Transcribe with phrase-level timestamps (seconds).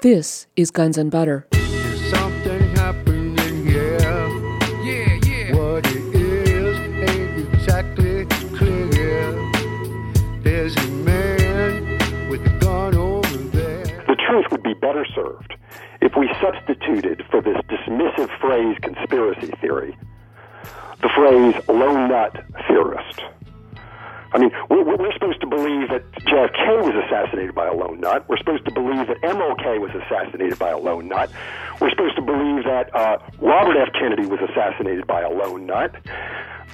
[0.00, 1.46] This is Guns and Butter.
[2.10, 2.62] Something.
[4.84, 5.56] Yeah, yeah.
[5.56, 6.78] What it is
[7.10, 9.32] ain't exactly clear.
[10.42, 13.84] There's a man with a gun over there.
[14.06, 15.54] The truth would be better served
[16.02, 19.96] if we substituted for this dismissive phrase conspiracy theory
[21.02, 23.22] the phrase lone nut theorist.
[24.32, 28.28] I mean, we're, we're supposed to believe that JFK was assassinated by a lone nut.
[28.28, 31.30] We're supposed to believe that MLK was assassinated by a lone nut.
[31.80, 33.92] We're supposed to believe that uh, Robert F.
[33.92, 35.94] Kennedy was assassinated by a lone nut.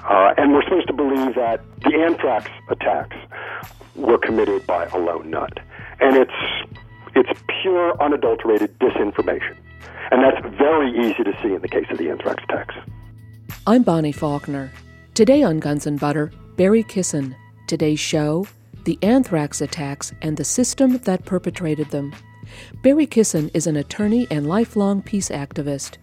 [0.04, 3.16] Uh, and we're supposed to believe that the anthrax attacks
[3.94, 5.58] were committed by a lone nut.
[6.00, 6.78] And it's,
[7.14, 9.56] it's pure, unadulterated disinformation.
[10.10, 12.74] And that's very easy to see in the case of the anthrax attacks.
[13.66, 14.72] I'm Bonnie Faulkner.
[15.14, 17.36] Today on Guns and Butter, Barry Kissin.
[17.72, 18.46] Today's show
[18.84, 22.14] The Anthrax Attacks and the System That Perpetrated Them.
[22.82, 25.96] Barry Kissin is an attorney and lifelong peace activist.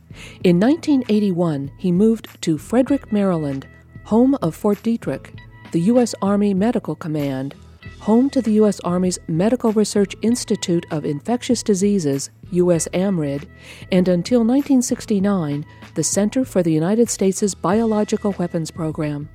[0.44, 3.68] In 1981, he moved to Frederick, Maryland,
[4.06, 5.38] home of Fort Detrick,
[5.72, 6.16] the U.S.
[6.24, 7.54] Army Medical Command,
[8.00, 8.80] home to the U.S.
[8.80, 12.88] Army's Medical Research Institute of Infectious Diseases, U.S.
[12.96, 13.48] AMRID,
[13.92, 19.30] and until 1969, the Center for the United States' Biological Weapons Program.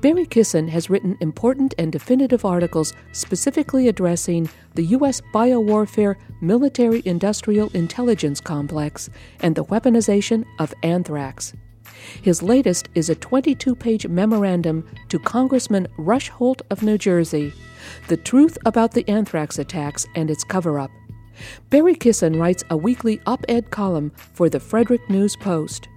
[0.00, 5.20] Barry Kissin has written important and definitive articles specifically addressing the U.S.
[5.32, 11.52] biowarfare military industrial intelligence complex and the weaponization of anthrax.
[12.22, 17.52] His latest is a 22 page memorandum to Congressman Rush Holt of New Jersey
[18.08, 20.90] The Truth About the Anthrax Attacks and Its Cover Up.
[21.70, 25.88] Barry Kissin writes a weekly op ed column for the Frederick News Post.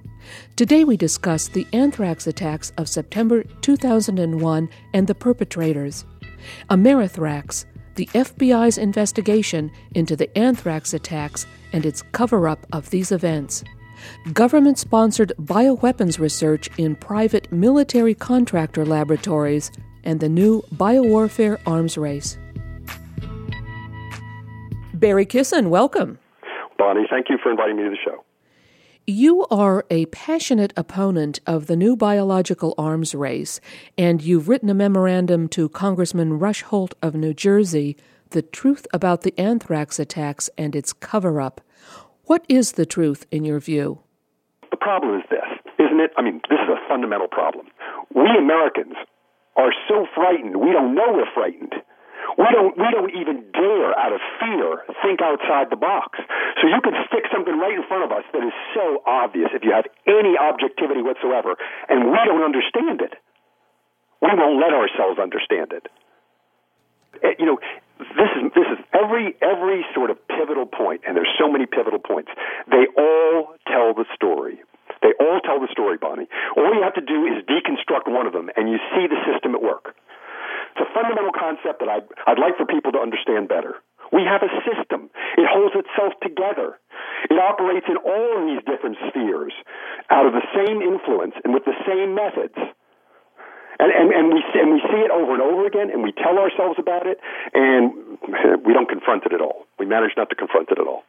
[0.55, 6.05] Today we discuss the anthrax attacks of September 2001 and the perpetrators.
[6.69, 13.63] Amerithrax, the FBI's investigation into the anthrax attacks and its cover up of these events.
[14.33, 19.71] Government sponsored bioweapons research in private military contractor laboratories
[20.03, 22.37] and the new biowarfare arms race.
[24.93, 26.19] Barry Kissin, welcome.
[26.77, 28.23] Bonnie, thank you for inviting me to the show.
[29.07, 33.59] You are a passionate opponent of the new biological arms race,
[33.97, 37.97] and you've written a memorandum to Congressman Rush Holt of New Jersey,
[38.29, 41.61] The Truth About the Anthrax Attacks and Its Cover Up.
[42.25, 44.01] What is the truth in your view?
[44.69, 46.11] The problem is this, isn't it?
[46.15, 47.65] I mean, this is a fundamental problem.
[48.13, 48.93] We Americans
[49.55, 51.73] are so frightened, we don't know we're frightened.
[52.37, 56.19] We don't we don't even dare out of fear think outside the box.
[56.61, 59.63] So you can stick something right in front of us that is so obvious if
[59.63, 61.55] you have any objectivity whatsoever
[61.89, 63.13] and we don't understand it.
[64.21, 65.89] We won't let ourselves understand it.
[67.23, 67.59] Eh, You know,
[67.99, 71.99] this is this is every every sort of pivotal point and there's so many pivotal
[71.99, 72.31] points.
[72.69, 74.61] They all tell the story.
[75.01, 76.27] They all tell the story, Bonnie.
[76.55, 79.55] All you have to do is deconstruct one of them and you see the system
[79.55, 79.95] at work.
[80.71, 83.75] It's a fundamental concept that I'd, I'd like for people to understand better.
[84.11, 85.09] We have a system.
[85.39, 86.79] It holds itself together.
[87.29, 89.53] It operates in all of these different spheres
[90.09, 92.59] out of the same influence and with the same methods.
[93.79, 96.37] And, and, and, we, and we see it over and over again, and we tell
[96.37, 97.19] ourselves about it,
[97.53, 98.19] and
[98.65, 99.65] we don't confront it at all.
[99.79, 101.03] We manage not to confront it at all.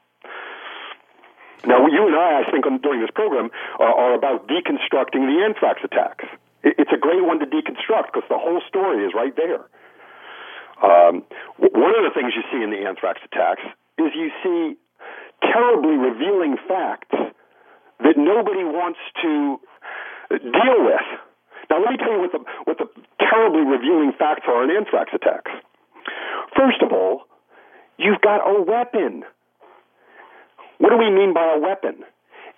[1.67, 5.81] Now, you and I, I think, during this program, are, are about deconstructing the anthrax
[5.85, 6.25] attacks.
[6.63, 9.67] It, it's a great one to deconstruct because the whole story is right there.
[10.83, 11.23] Um,
[11.59, 13.63] one of the things you see in the anthrax attacks
[13.99, 14.77] is you see
[15.43, 17.15] terribly revealing facts
[18.01, 19.61] that nobody wants to
[20.31, 21.09] deal with.
[21.71, 25.11] Now, let me tell you what the, what the terribly revealing facts are in anthrax
[25.15, 25.51] attacks.
[26.57, 27.23] First of all,
[27.97, 29.25] you've got a weapon.
[30.79, 32.05] What do we mean by a weapon?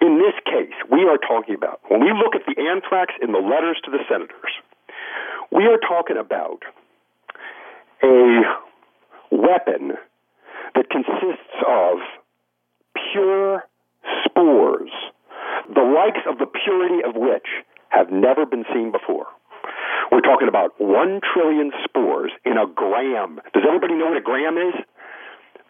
[0.00, 3.38] In this case, we are talking about, when we look at the anthrax in the
[3.38, 4.52] letters to the senators,
[5.50, 6.62] we are talking about
[8.02, 8.42] a
[9.30, 9.92] weapon
[10.74, 11.98] that consists of
[13.12, 13.64] pure
[14.24, 14.90] spores,
[15.72, 17.46] the likes of the purity of which
[17.88, 19.26] have never been seen before.
[20.10, 23.40] We're talking about one trillion spores in a gram.
[23.54, 24.74] Does everybody know what a gram is?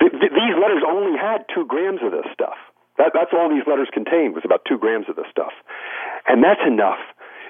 [0.00, 2.58] Th- th- these letters only had two grams of this stuff.
[2.98, 5.52] That, that's all these letters contained was about two grams of this stuff.
[6.26, 7.02] And that's enough.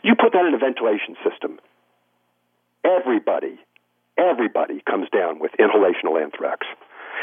[0.02, 1.60] You put that in a ventilation system,
[2.84, 3.58] everybody,
[4.16, 6.66] everybody comes down with inhalational anthrax.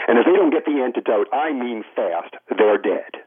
[0.07, 3.21] And if they don't get the antidote, I mean fast, they're dead.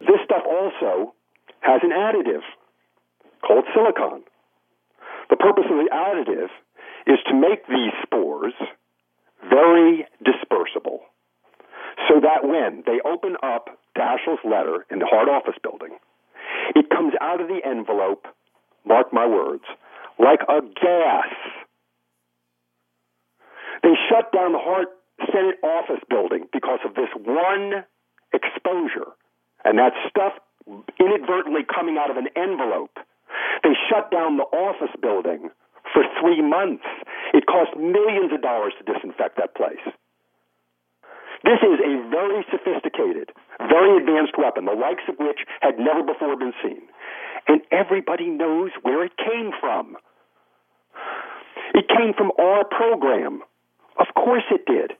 [0.00, 1.14] This stuff also
[1.60, 2.42] has an additive
[3.46, 4.24] called silicon.
[5.28, 6.48] The purpose of the additive
[7.06, 8.54] is to make these spores
[9.48, 11.00] very dispersible
[12.08, 15.98] so that when they open up Daschle's letter in the Hart Office building,
[16.74, 18.26] it comes out of the envelope,
[18.86, 19.64] mark my words,
[20.18, 21.32] like a gas.
[23.82, 24.88] They shut down the Hart
[25.32, 27.84] Senate office building because of this one
[28.32, 29.12] exposure.
[29.64, 30.32] And that stuff
[30.98, 32.96] inadvertently coming out of an envelope.
[33.62, 35.50] They shut down the office building
[35.92, 36.84] for three months.
[37.34, 39.82] It cost millions of dollars to disinfect that place.
[41.44, 46.36] This is a very sophisticated, very advanced weapon, the likes of which had never before
[46.36, 46.82] been seen.
[47.48, 49.96] And everybody knows where it came from.
[51.74, 53.42] It came from our program.
[53.98, 54.92] Of course it did.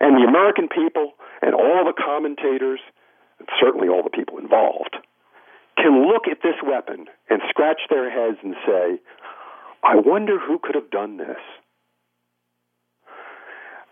[0.00, 1.12] And the American people
[1.42, 2.80] and all the commentators,
[3.38, 4.96] and certainly all the people involved,
[5.76, 8.98] can look at this weapon and scratch their heads and say,
[9.82, 11.38] I wonder who could have done this.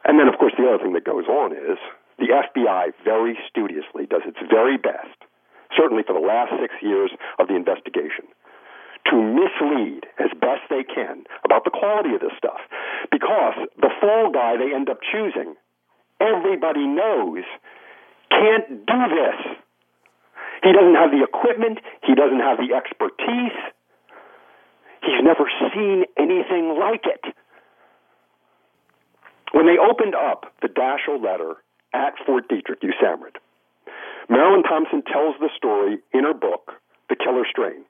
[0.05, 1.79] And then, of course, the other thing that goes on is
[2.19, 5.19] the FBI very studiously does its very best,
[5.77, 8.27] certainly for the last six years of the investigation,
[9.07, 12.61] to mislead as best they can about the quality of this stuff.
[13.11, 15.55] Because the fall guy they end up choosing,
[16.21, 17.45] everybody knows,
[18.31, 19.41] can't do this.
[20.63, 23.57] He doesn't have the equipment, he doesn't have the expertise,
[25.03, 27.23] he's never seen anything like it.
[29.53, 31.57] When they opened up the Daschle letter
[31.93, 33.37] at Fort Detrick, USAMRIID,
[34.29, 36.73] Marilyn Thompson tells the story in her book,
[37.09, 37.85] The Killer Strain.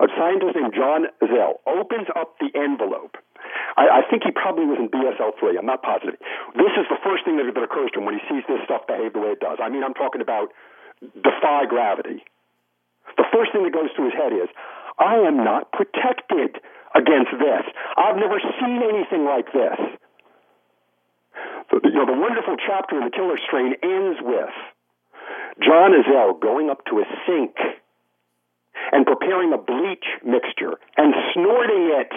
[0.00, 3.18] A scientist named John Zell opens up the envelope.
[3.76, 5.58] I, I think he probably was in BSL 3.
[5.58, 6.18] I'm not positive.
[6.54, 8.86] This is the first thing that, that occurs to him when he sees this stuff
[8.86, 9.58] behave the way it does.
[9.62, 10.50] I mean, I'm talking about
[11.02, 12.22] defy gravity.
[13.18, 14.48] The first thing that goes through his head is,
[14.98, 16.62] I am not protected
[16.94, 17.64] against this.
[17.98, 19.78] I've never seen anything like this.
[21.82, 24.54] You know, the wonderful chapter in The Killer Strain ends with
[25.62, 27.56] John Ezell going up to a sink
[28.92, 32.12] and preparing a bleach mixture and snorting it.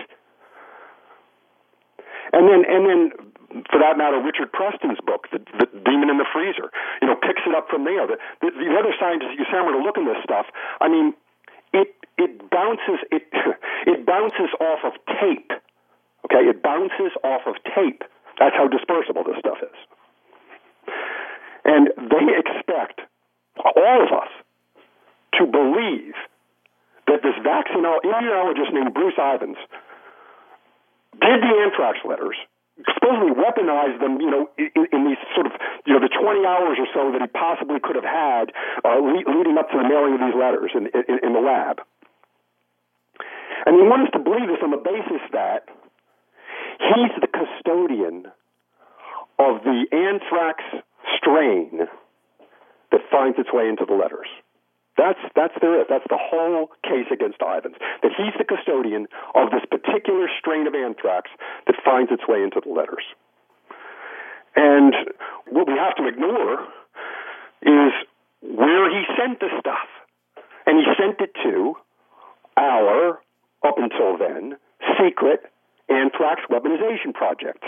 [2.34, 3.02] And then, and then,
[3.72, 6.70] for that matter, Richard Preston's book, the, the Demon in the Freezer,
[7.02, 8.06] you know, picks it up from there.
[8.06, 10.46] The, the, the other scientists at USAMRIID are looking at this stuff.
[10.82, 11.16] I mean,
[11.74, 13.24] it it bounces it
[13.88, 15.52] it bounces off of tape.
[16.26, 18.04] Okay, it bounces off of tape.
[18.40, 19.78] That's how dispersible this stuff is.
[21.66, 23.02] And they expect
[23.58, 24.32] all of us
[25.36, 26.14] to believe
[27.08, 29.58] that this vaccino- immunologist named Bruce Ivins
[31.20, 32.36] did the anthrax letters,
[32.94, 35.54] supposedly weaponized them, you know, in, in these sort of,
[35.86, 38.54] you know, the 20 hours or so that he possibly could have had
[38.86, 41.82] uh, le- leading up to the mailing of these letters in, in, in the lab.
[43.66, 45.68] And he wants to believe this on the basis that
[46.80, 48.26] he's the custodian
[49.40, 50.64] of the anthrax
[51.18, 51.88] strain
[52.92, 54.28] that finds its way into the letters.
[54.98, 55.86] That's that's there is.
[55.90, 57.78] That's the whole case against Ivins.
[58.02, 61.30] That he's the custodian of this particular strain of anthrax
[61.68, 63.06] that finds its way into the letters.
[64.56, 64.94] And
[65.52, 66.66] what we have to ignore
[67.62, 67.94] is
[68.42, 69.88] where he sent the stuff.
[70.66, 71.76] And he sent it to
[72.58, 73.20] our,
[73.64, 74.58] up until then,
[74.98, 75.46] secret
[75.90, 77.68] anthrax weaponization projects.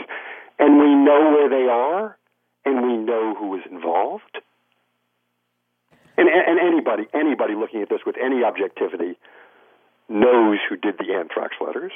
[0.60, 2.18] And we know where they are,
[2.66, 4.40] and we know who is involved.
[6.18, 9.18] And, and anybody, anybody looking at this with any objectivity
[10.10, 11.94] knows who did the anthrax letters.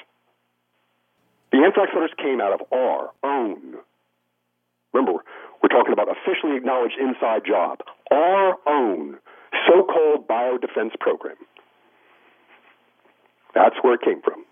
[1.51, 3.75] The anthrax letters came out of our own.
[4.93, 5.23] Remember,
[5.61, 7.79] we're talking about officially acknowledged inside job.
[8.11, 9.17] Our own
[9.67, 11.35] so-called biodefense program.
[13.53, 14.45] That's where it came from.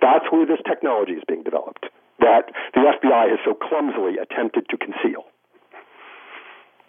[0.00, 1.86] That's where this technology is being developed
[2.20, 5.24] that the FBI has so clumsily attempted to conceal.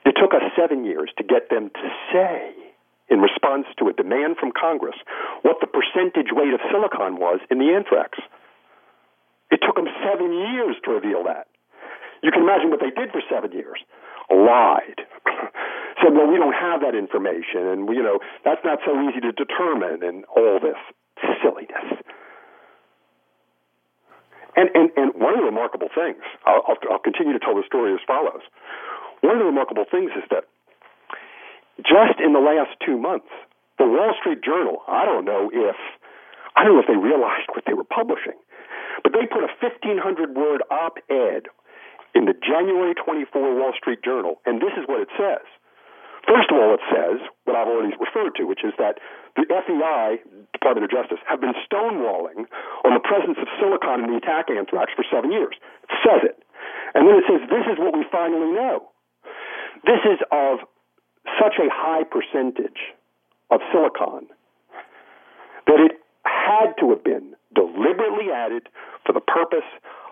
[0.06, 2.52] It took us seven years to get them to say,
[3.10, 4.96] in response to a demand from Congress,
[5.42, 8.20] what the percentage weight of silicon was in the anthrax.
[9.52, 11.48] It took them seven years to reveal that.
[12.24, 13.80] You can imagine what they did for seven years.
[14.30, 15.00] Lied.
[16.02, 19.32] Said, well, we don't have that information, and, you know, that's not so easy to
[19.32, 20.80] determine, and all this
[21.44, 22.01] silliness.
[24.62, 27.66] And, and, and one of the remarkable things, I'll, I'll, I'll continue to tell the
[27.66, 28.46] story as follows.
[29.26, 30.46] One of the remarkable things is that
[31.82, 33.34] just in the last two months,
[33.82, 35.74] the Wall Street Journal, I don't know if,
[36.54, 38.38] I don't know if they realized what they were publishing,
[39.02, 41.50] but they put a 1,500 word op ed
[42.14, 45.42] in the January 24 Wall Street Journal, and this is what it says.
[46.28, 49.00] First of all, it says what I've already referred to, which is that
[49.36, 50.22] the FBI,
[50.54, 52.46] Department of Justice, have been stonewalling
[52.86, 55.56] on the presence of silicon in the attack anthrax for seven years.
[55.90, 56.38] It says it.
[56.94, 58.92] And then it says, this is what we finally know.
[59.86, 60.60] This is of
[61.40, 62.94] such a high percentage
[63.50, 64.28] of silicon
[65.68, 68.68] that it had to have been deliberately added
[69.06, 69.68] for the purpose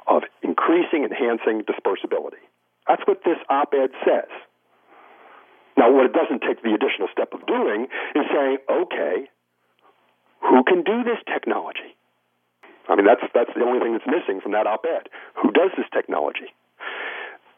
[0.07, 2.41] of increasing, enhancing dispersibility.
[2.87, 4.29] That's what this op ed says.
[5.79, 9.31] Now, what it doesn't take the additional step of doing is saying, okay,
[10.43, 11.95] who can do this technology?
[12.89, 15.07] I mean, that's, that's the only thing that's missing from that op ed.
[15.41, 16.51] Who does this technology?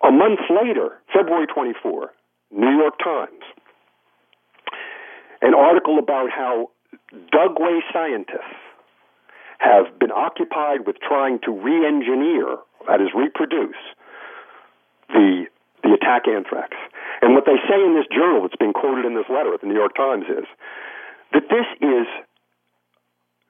[0.04, 2.14] A month later, February 24,
[2.52, 3.42] New York Times,
[5.42, 6.70] an article about how
[7.34, 8.62] Dugway scientists
[9.58, 13.82] have been occupied with trying to re engineer, that is, reproduce,
[15.10, 15.46] the,
[15.84, 16.78] the attack anthrax.
[17.22, 19.68] And what they say in this journal that's being quoted in this letter at the
[19.68, 20.46] New York Times is
[21.34, 22.08] that this is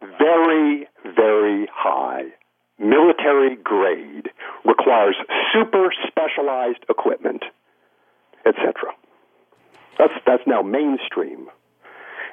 [0.02, 2.34] very, very high,
[2.80, 4.30] military grade,
[4.66, 5.16] requires
[5.54, 7.44] super specialized equipment,
[8.46, 8.74] etc.
[9.98, 11.48] That's that's now mainstream.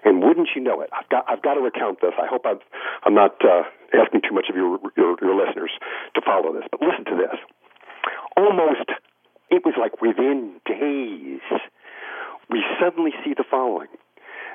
[0.04, 0.90] And wouldn't you know it?
[0.92, 2.14] I've got I've got to recount this.
[2.20, 2.60] I hope I'm
[3.04, 5.70] I'm not uh, asking too much of your, your your listeners
[6.14, 7.38] to follow this, but listen to this.
[8.36, 8.88] Almost,
[9.50, 11.40] it was like within days,
[12.50, 13.88] we suddenly see the following: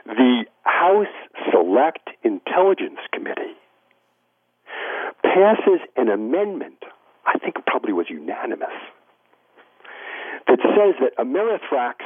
[0.06, 1.08] the House
[1.52, 3.58] Select Intelligence Committee
[5.24, 6.84] passes an amendment.
[7.26, 8.76] I think it probably was unanimous
[10.48, 12.04] that says that Amerithrax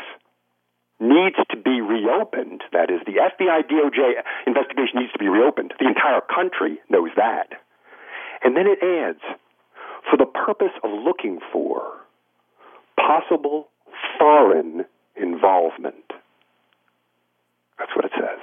[1.00, 2.62] needs to be reopened.
[2.72, 5.74] That is, the FBI DOJ investigation needs to be reopened.
[5.80, 7.50] The entire country knows that.
[8.44, 9.22] And then it adds,
[10.10, 11.82] for the purpose of looking for
[13.08, 13.70] possible
[14.20, 14.84] foreign
[15.16, 16.04] involvement.
[17.80, 18.40] That's what it says.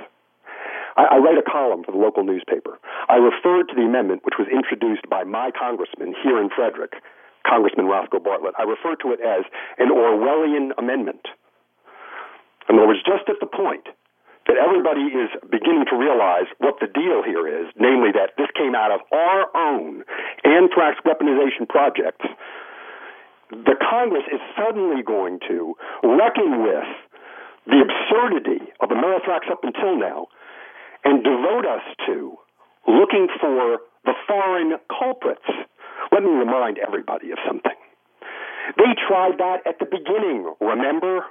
[0.96, 2.78] I, I write a column for the local newspaper.
[3.08, 6.94] I referred to the amendment, which was introduced by my congressman here in Frederick,
[7.46, 8.54] Congressman Roscoe Bartlett.
[8.58, 9.44] I refer to it as
[9.76, 11.28] an Orwellian amendment.
[12.68, 13.84] In other words, just at the point
[14.46, 18.74] that everybody is beginning to realize what the deal here is, namely that this came
[18.74, 20.04] out of our own
[20.44, 22.24] anthrax weaponization projects,
[23.62, 26.90] the Congress is suddenly going to reckon with
[27.66, 30.26] the absurdity of the Amerithrax up until now
[31.04, 32.36] and devote us to
[32.86, 35.46] looking for the foreign culprits.
[36.12, 37.78] Let me remind everybody of something.
[38.76, 41.24] They tried that at the beginning, remember?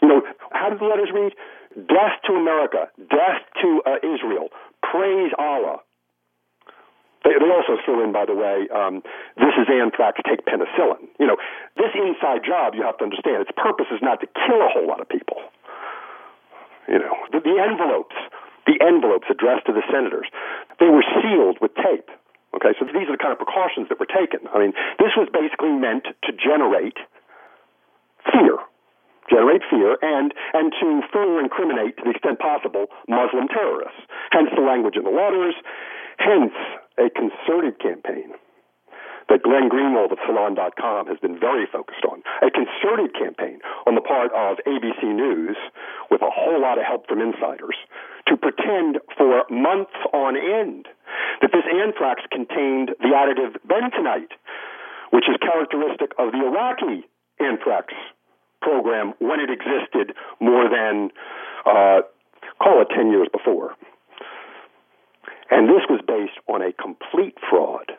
[0.00, 1.32] You know, how did the letters read?
[1.74, 4.48] Death to America, death to uh, Israel,
[4.82, 5.78] praise Allah.
[7.24, 9.02] They, they also threw in, by the way, um,
[9.38, 11.06] this is anthrax, take penicillin.
[11.18, 11.38] You know,
[11.76, 14.86] this inside job, you have to understand, its purpose is not to kill a whole
[14.86, 15.38] lot of people.
[16.88, 18.18] You know, the, the envelopes,
[18.66, 20.26] the envelopes addressed to the senators,
[20.80, 22.10] they were sealed with tape.
[22.52, 24.44] Okay, so these are the kind of precautions that were taken.
[24.52, 26.98] I mean, this was basically meant to generate
[28.28, 28.60] fear
[29.30, 34.04] generate fear, and, and to further incriminate, to the extent possible, Muslim terrorists.
[34.30, 35.54] Hence the language in the letters,
[36.18, 36.52] hence
[36.98, 38.32] a concerted campaign
[39.28, 42.22] that Glenn Greenwald of Salon.com has been very focused on.
[42.42, 45.56] A concerted campaign on the part of ABC News,
[46.10, 47.76] with a whole lot of help from insiders,
[48.28, 50.88] to pretend for months on end
[51.40, 54.36] that this anthrax contained the additive bentonite,
[55.10, 57.06] which is characteristic of the Iraqi
[57.40, 57.94] anthrax
[58.60, 61.10] program when it existed more than,
[61.66, 62.02] uh,
[62.62, 63.74] call it 10 years before.
[65.52, 67.92] And this was based on a complete fraud.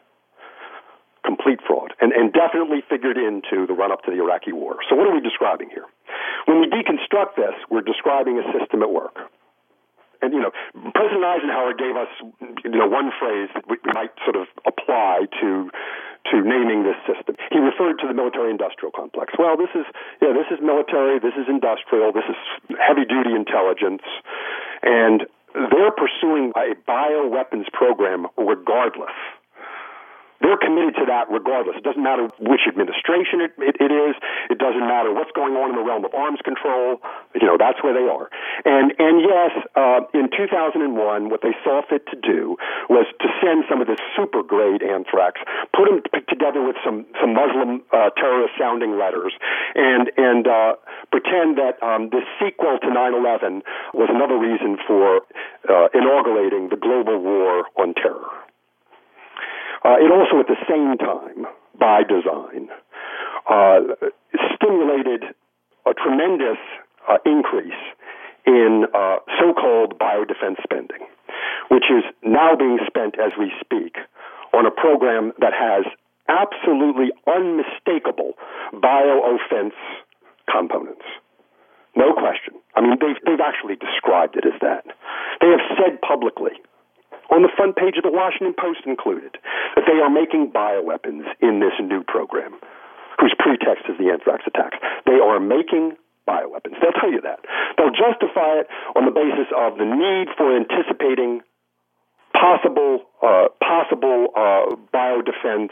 [1.23, 1.93] Complete fraud.
[2.01, 4.81] And, and definitely figured into the run up to the Iraqi war.
[4.89, 5.85] So, what are we describing here?
[6.45, 9.15] When we deconstruct this, we're describing a system at work.
[10.23, 10.51] And, you know,
[10.95, 12.07] President Eisenhower gave us,
[12.63, 15.69] you know, one phrase that we might sort of apply to
[16.31, 17.35] to naming this system.
[17.51, 19.33] He referred to the military industrial complex.
[19.37, 19.85] Well, this is
[20.21, 22.39] yeah, this is military, this is industrial, this is
[22.79, 24.07] heavy duty intelligence,
[24.81, 29.11] and they're pursuing a bioweapons program regardless.
[30.43, 31.79] They're committed to that regardless.
[31.79, 34.19] It doesn't matter which administration it, it, it is.
[34.51, 36.99] It doesn't matter what's going on in the realm of arms control.
[37.31, 38.27] You know, that's where they are.
[38.67, 40.83] And, and yes, uh, in 2001,
[41.31, 42.59] what they saw fit to do
[42.91, 45.39] was to send some of this super grade anthrax,
[45.71, 49.31] put them together with some, some Muslim uh, terrorist sounding letters,
[49.79, 50.75] and, and uh,
[51.07, 53.63] pretend that um, this sequel to 9 11
[53.95, 55.23] was another reason for
[55.71, 58.42] uh, inaugurating the global war on terror.
[59.83, 61.45] Uh, it also, at the same time,
[61.77, 62.69] by design,
[63.49, 63.79] uh,
[64.55, 65.35] stimulated
[65.85, 66.57] a tremendous
[67.09, 67.83] uh, increase
[68.45, 71.03] in uh, so-called biodefense spending,
[71.69, 73.97] which is now being spent as we speak
[74.53, 75.85] on a program that has
[76.29, 78.33] absolutely unmistakable
[78.71, 79.75] bio-offense
[80.49, 81.03] components.
[81.95, 82.55] No question.
[82.75, 84.85] I mean, they've, they've actually described it as that.
[85.41, 86.53] They have said publicly,
[87.31, 89.37] on the front page of the Washington Post included,
[89.75, 92.55] that they are making bioweapons in this new program,
[93.19, 94.77] whose pretext is the anthrax attacks.
[95.05, 95.95] They are making
[96.27, 96.79] bioweapons.
[96.79, 97.43] They'll tell you that.
[97.77, 101.41] They'll justify it on the basis of the need for anticipating
[102.33, 105.71] possible uh, possible uh, biodefense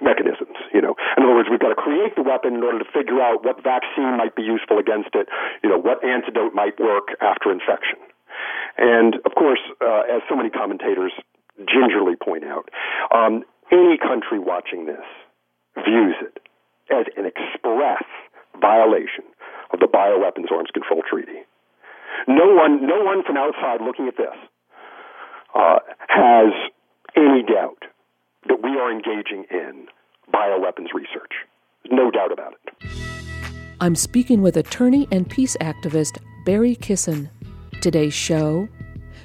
[0.00, 0.56] mechanisms.
[0.72, 3.20] You know, in other words, we've got to create the weapon in order to figure
[3.20, 5.28] out what vaccine might be useful against it.
[5.62, 7.98] You know, what antidote might work after infection.
[8.78, 11.12] And of course, uh, as so many commentators
[11.58, 12.68] gingerly point out,
[13.14, 15.04] um, any country watching this
[15.84, 16.38] views it
[16.90, 18.04] as an express
[18.60, 19.24] violation
[19.72, 21.44] of the Bioweapons Arms Control Treaty.
[22.28, 24.36] No one, no one from outside looking at this
[25.54, 25.78] uh,
[26.08, 26.52] has
[27.16, 27.84] any doubt
[28.48, 29.86] that we are engaging in
[30.32, 31.32] bioweapons research.
[31.90, 32.90] No doubt about it.
[33.80, 37.30] I'm speaking with attorney and peace activist Barry Kissin.
[37.80, 38.68] Today's show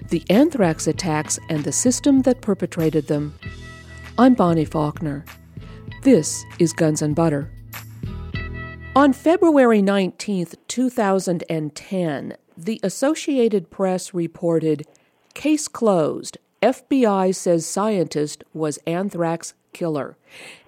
[0.09, 3.33] The Anthrax Attacks and the System That Perpetrated Them.
[4.17, 5.25] I'm Bonnie Faulkner.
[6.03, 7.49] This is Guns and Butter.
[8.95, 14.85] On February 19, 2010, the Associated Press reported
[15.33, 16.37] Case closed.
[16.61, 20.17] FBI says scientist was anthrax killer.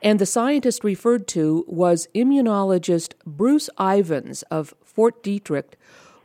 [0.02, 5.74] And the scientist referred to was immunologist Bruce Ivins of Fort Detrick,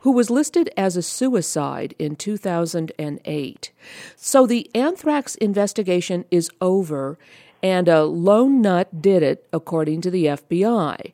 [0.01, 3.71] who was listed as a suicide in 2008.
[4.15, 7.17] So the anthrax investigation is over,
[7.61, 11.13] and a lone nut did it, according to the FBI.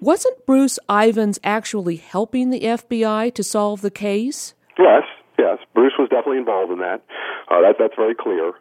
[0.00, 4.54] Wasn't Bruce Ivins actually helping the FBI to solve the case?
[4.78, 5.04] Yes,
[5.38, 5.58] yes.
[5.74, 7.02] Bruce was definitely involved in that.
[7.48, 8.52] Uh, that that's very clear.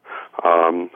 [0.44, 0.90] Um,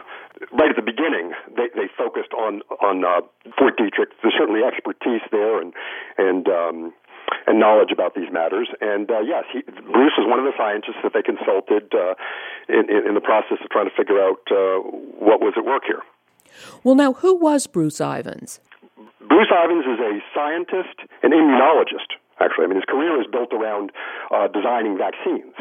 [0.54, 3.22] right at the beginning, they, they focused on on uh,
[3.58, 4.14] Fort Detrick.
[4.22, 5.74] There's certainly expertise there and
[6.18, 6.94] and um,
[7.46, 8.68] and knowledge about these matters.
[8.82, 12.16] And uh, yes, he, Bruce was one of the scientists that they consulted uh,
[12.68, 14.84] in, in, in the process of trying to figure out uh,
[15.20, 16.04] what was at work here.
[16.84, 18.60] Well, now who was Bruce Ivins?
[19.28, 22.66] Bruce Ivins is a scientist, an immunologist, actually.
[22.66, 23.92] I mean, his career is built around
[24.32, 25.54] uh, designing vaccines.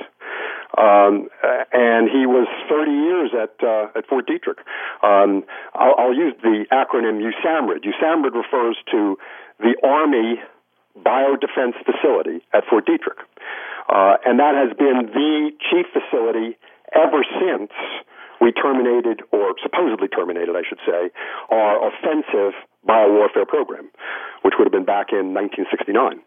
[0.76, 1.28] Um,
[1.72, 4.60] and he was 30 years at uh, at Fort Detrick.
[5.02, 7.86] Um, I'll, I'll use the acronym USAMRID.
[7.86, 9.16] USAMRID refers to
[9.58, 10.36] the Army
[11.04, 13.20] Biodefense Facility at Fort Detrick,
[13.88, 16.56] uh, and that has been the chief facility
[16.94, 17.70] ever since
[18.40, 21.10] we terminated, or supposedly terminated, I should say,
[21.50, 22.52] our offensive
[22.86, 23.88] biowarfare program,
[24.42, 26.20] which would have been back in 1969.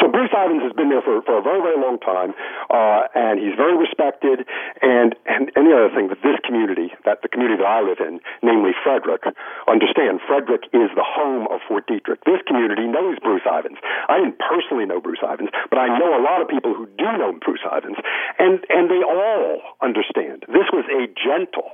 [0.00, 2.34] So Bruce Ivins has been there for, for a very, very long time,
[2.68, 4.46] uh, and he's very respected.
[4.82, 8.20] And, and the other thing that this community, that the community that I live in,
[8.42, 9.24] namely Frederick,
[9.68, 12.24] understand Frederick is the home of Fort Detrick.
[12.24, 13.78] This community knows Bruce Ivins.
[14.08, 17.08] I didn't personally know Bruce Ivins, but I know a lot of people who do
[17.18, 17.96] know Bruce Ivins,
[18.38, 21.70] and and they all understand this was a gentle,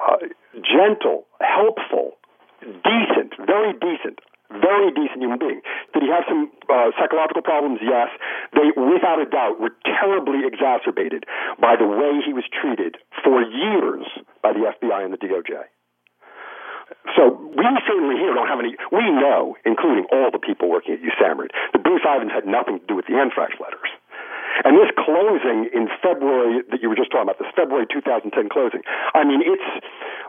[0.00, 0.16] uh,
[0.62, 2.18] gentle, helpful,
[2.60, 4.20] decent, very decent,
[4.60, 5.60] very decent human being.
[5.92, 7.80] Did he have some uh, psychological problems?
[7.82, 8.08] Yes.
[8.54, 11.24] They, without a doubt, were terribly exacerbated
[11.60, 14.06] by the way he was treated for years
[14.42, 15.68] by the FBI and the DOJ.
[17.16, 18.76] So we certainly here don't have any.
[18.92, 22.86] We know, including all the people working at USAMRIID, that Bruce Ivins had nothing to
[22.86, 23.88] do with the anthrax letters.
[24.62, 28.86] And this closing in February that you were just talking about, this February 2010 closing,
[29.10, 29.66] I mean, it's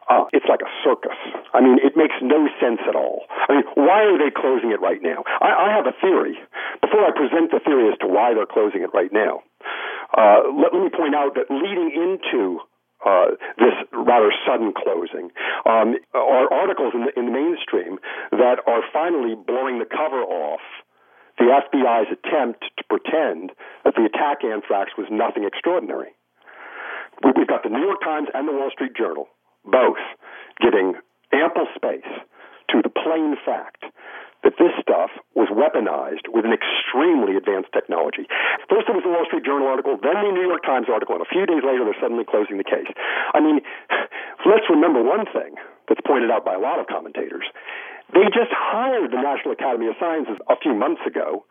[0.10, 1.18] uh, it's like a circus.
[1.54, 3.26] I mean, it makes no sense at all.
[3.30, 5.26] I mean, why are they closing it right now?
[5.42, 6.38] I, I have a theory.
[6.82, 9.42] Before I present the theory as to why they're closing it right now,
[10.14, 12.62] uh, let, let me point out that leading into
[13.06, 15.30] uh, this rather sudden closing
[15.66, 17.98] um, are articles in the, in the mainstream
[18.32, 20.62] that are finally blowing the cover off
[21.38, 23.52] the FBI's attempt to pretend
[23.84, 26.16] that the attack anthrax was nothing extraordinary.
[27.24, 29.28] We've got the New York Times and the Wall Street Journal
[29.66, 30.02] both
[30.62, 30.96] giving
[31.34, 32.08] ample space
[32.70, 33.86] to the plain fact
[34.46, 38.30] that this stuff was weaponized with an extremely advanced technology.
[38.70, 41.26] First it was the Wall Street Journal article, then the New York Times article, and
[41.26, 42.88] a few days later they're suddenly closing the case.
[43.34, 43.66] I mean,
[44.46, 45.58] let's remember one thing
[45.90, 47.50] that's pointed out by a lot of commentators.
[48.14, 51.50] They just hired the National Academy of Sciences a few months ago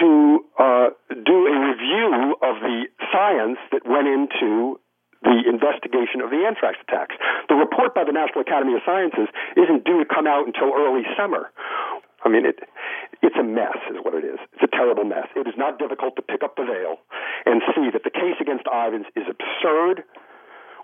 [0.00, 4.80] to uh, do a review of the science that went into
[5.22, 7.14] the investigation of the anthrax attacks.
[7.48, 11.04] The report by the National Academy of Sciences isn't due to come out until early
[11.16, 11.52] summer.
[12.24, 12.60] I mean, it,
[13.22, 14.40] it's a mess, is what it is.
[14.52, 15.28] It's a terrible mess.
[15.36, 17.00] It is not difficult to pick up the veil
[17.44, 20.04] and see that the case against Ivins is absurd,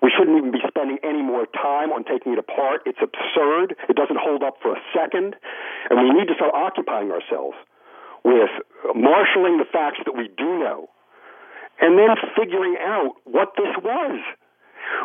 [0.03, 2.83] We shouldn't even be spending any more time on taking it apart.
[2.85, 3.77] It's absurd.
[3.89, 5.37] It doesn't hold up for a second.
[5.91, 7.57] And we need to start occupying ourselves
[8.25, 8.51] with
[8.95, 10.89] marshaling the facts that we do know
[11.81, 14.21] and then figuring out what this was.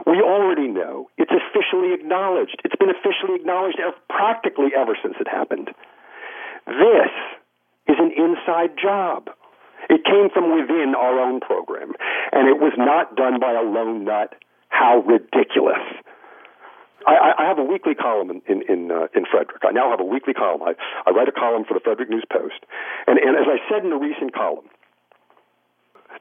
[0.05, 1.09] We already know.
[1.17, 2.61] It's officially acknowledged.
[2.63, 3.79] It's been officially acknowledged
[4.09, 5.71] practically ever since it happened.
[6.67, 7.13] This
[7.87, 9.29] is an inside job.
[9.89, 11.93] It came from within our own program,
[12.31, 14.35] and it was not done by a lone nut.
[14.69, 15.83] How ridiculous!
[17.07, 19.63] I, I have a weekly column in in in, uh, in Frederick.
[19.63, 20.61] I now have a weekly column.
[20.61, 20.73] I,
[21.05, 22.61] I write a column for the Frederick News Post,
[23.07, 24.69] and and as I said in a recent column,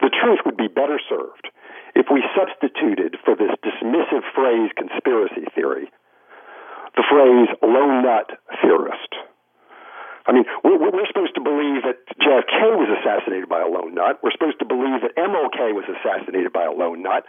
[0.00, 1.48] the truth would be better served
[1.94, 5.90] if we substituted for this dismissive phrase conspiracy theory
[6.96, 8.30] the phrase lone nut
[8.62, 9.14] theorist.
[10.26, 14.20] I mean, we're, supposed to believe that JFK was assassinated by a lone nut.
[14.22, 17.24] We're supposed to believe that MLK was assassinated by a lone nut.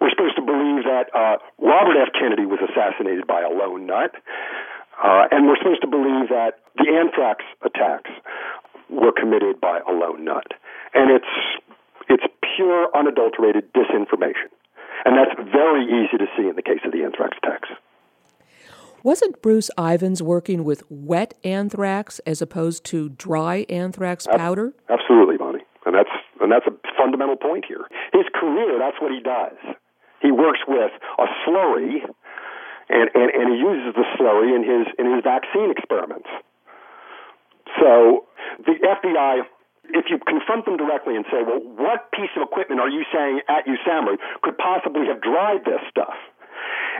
[0.00, 2.14] We're supposed to believe that uh, Robert F.
[2.14, 4.14] Kennedy was assassinated by a lone nut.
[4.96, 8.10] Uh, and we're supposed to believe that the anthrax attacks
[8.88, 10.46] were committed by a lone nut.
[10.94, 11.34] And it's
[12.08, 12.24] it's
[12.56, 14.50] pure, unadulterated disinformation.
[15.04, 17.68] And that's very easy to see in the case of the anthrax attacks.
[19.02, 24.74] Wasn't Bruce Ivins working with wet anthrax as opposed to dry anthrax powder?
[24.88, 25.62] Absolutely, Bonnie.
[25.84, 27.86] And that's and that's a fundamental point here.
[28.12, 29.54] His career, that's what he does.
[30.20, 32.02] He works with a slurry
[32.88, 36.28] and, and, and he uses the slurry in his in his vaccine experiments.
[37.78, 38.26] So
[38.64, 39.42] the FBI
[39.94, 43.40] if you confront them directly and say, well, what piece of equipment are you saying
[43.48, 46.16] at USAMRIID could possibly have dried this stuff?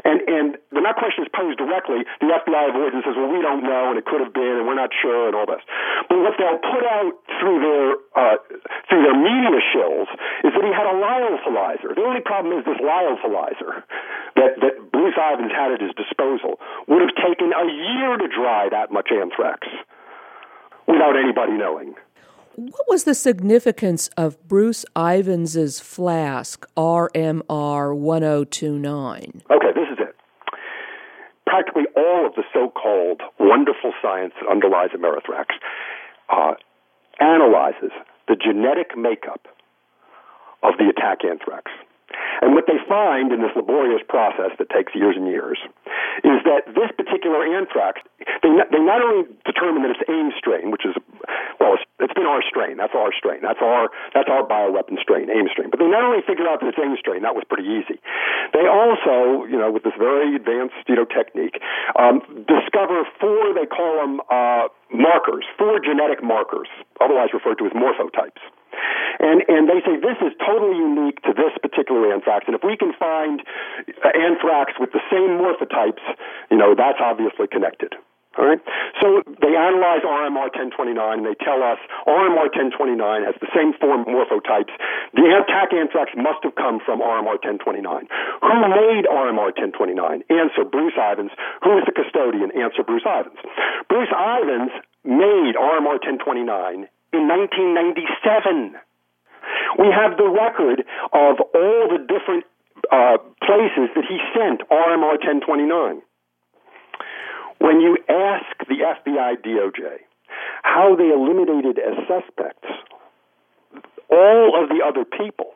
[0.04, 3.40] And and when that question is posed directly, the FBI avoids and says, "Well, we
[3.40, 5.64] don't know, and it could have been, and we're not sure, and all this."
[6.08, 8.36] But what they'll put out through their uh,
[8.88, 10.08] through their media shills
[10.44, 11.96] is that he had a lyophilizer.
[11.96, 13.82] The only problem is this lyophilizer
[14.36, 18.68] that that Bruce Ivins had at his disposal would have taken a year to dry
[18.68, 19.66] that much anthrax
[20.86, 21.96] without anybody knowing.
[22.56, 29.42] What was the significance of Bruce Ivins's flask, RMR 1029?
[29.50, 30.16] Okay, this is it.
[31.44, 35.48] Practically all of the so called wonderful science that underlies Amerithrax
[36.30, 36.54] uh,
[37.20, 37.92] analyzes
[38.26, 39.48] the genetic makeup
[40.62, 41.70] of the attack anthrax.
[42.42, 45.58] And what they find in this laborious process that takes years and years
[46.24, 48.00] is that this particular anthrax,
[48.42, 50.94] they not, they not only determine that it's AIM strain, which is,
[51.60, 52.76] well, it's, it's been our strain.
[52.76, 53.40] That's our strain.
[53.40, 55.68] That's our, that's our bioweapon strain, AIM strain.
[55.70, 58.00] But they not only figure out that it's AIM strain, that was pretty easy.
[58.52, 61.60] They also, you know, with this very advanced, you know, technique,
[61.96, 66.68] um, discover four, they call them, uh, markers, four genetic markers,
[67.00, 68.40] otherwise referred to as morphotypes.
[69.18, 72.44] And, and they say this is totally unique to this particular anthrax.
[72.46, 73.40] And if we can find
[74.04, 76.04] uh, anthrax with the same morphotypes,
[76.50, 77.96] you know, that's obviously connected.
[78.36, 78.60] All right.
[79.00, 83.96] So they analyze RMR 1029 and they tell us RMR 1029 has the same four
[84.04, 84.76] morphotypes.
[85.16, 87.80] The attack anthrax must have come from RMR 1029.
[87.88, 90.28] Who made RMR 1029?
[90.28, 91.32] Answer Bruce Ivins.
[91.64, 92.52] Who is the custodian?
[92.52, 93.40] Answer Bruce Ivins.
[93.88, 98.76] Bruce Ivins made RMR 1029 in 1997.
[99.78, 102.44] We have the record of all the different
[102.92, 106.02] uh, places that he sent RMR 1029.
[107.58, 110.04] When you ask the FBI DOJ
[110.62, 112.68] how they eliminated as suspects
[114.10, 115.54] all of the other people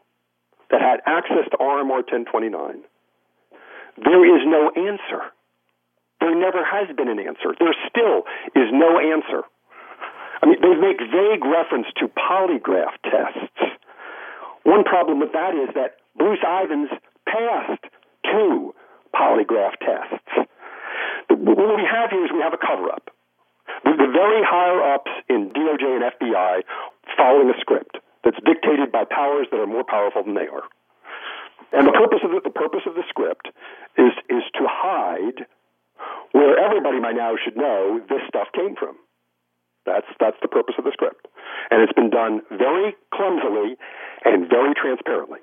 [0.70, 2.82] that had access to RMR 1029,
[4.04, 5.32] there is no answer.
[6.20, 7.54] There never has been an answer.
[7.58, 9.44] There still is no answer.
[10.42, 13.60] I mean, they make vague reference to polygraph tests.
[14.62, 16.90] One problem with that is that Bruce Ivins
[17.26, 17.84] passed
[18.24, 18.74] two
[19.14, 20.48] polygraph tests.
[21.28, 23.10] What we have here is we have a cover up.
[23.84, 26.62] The, the very higher ups in DOJ and FBI
[27.16, 30.64] following a script that's dictated by powers that are more powerful than they are.
[31.72, 33.48] And the purpose of the, the purpose of the script
[33.96, 35.46] is is to hide
[36.32, 38.96] where everybody by now should know this stuff came from.
[39.86, 41.26] That's that's the purpose of the script,
[41.70, 43.76] and it's been done very clumsily
[44.24, 45.38] and very transparently.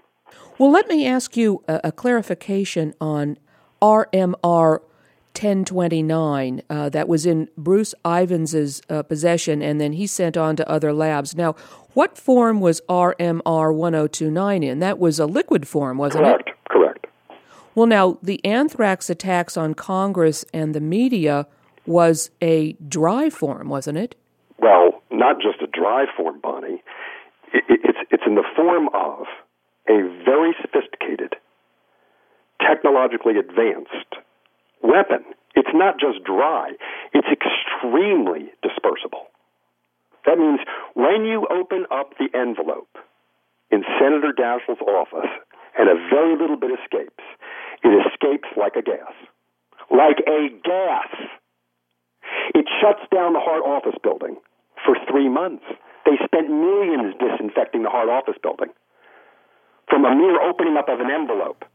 [0.57, 3.37] Well, let me ask you a, a clarification on
[3.81, 4.79] RMR
[5.37, 10.67] 1029 uh, that was in Bruce Ivins's uh, possession, and then he sent on to
[10.69, 11.35] other labs.
[11.35, 11.53] Now,
[11.93, 14.79] what form was RMR 1029 in?
[14.79, 16.55] That was a liquid form, wasn't correct, it?
[16.69, 17.07] Correct.
[17.07, 17.07] Correct.
[17.75, 21.45] Well, now the anthrax attacks on Congress and the media
[21.85, 24.15] was a dry form, wasn't it?
[24.59, 26.81] Well, not just a dry form, Bonnie.
[27.53, 29.25] It, it, it's it's in the form of
[29.87, 31.35] a very sophisticated
[32.61, 34.17] technologically advanced
[34.81, 35.23] weapon.
[35.55, 36.71] It's not just dry,
[37.13, 39.31] it's extremely dispersible.
[40.25, 40.59] That means
[40.93, 42.97] when you open up the envelope
[43.71, 45.29] in Senator Daschle's office
[45.77, 47.23] and a very little bit escapes,
[47.83, 49.13] it escapes like a gas.
[49.89, 51.09] Like a gas.
[52.53, 54.37] It shuts down the Hart office building
[54.85, 55.65] for three months.
[56.05, 58.69] They spent millions disinfecting the hard office building
[59.89, 61.65] from a mere opening up of an envelope.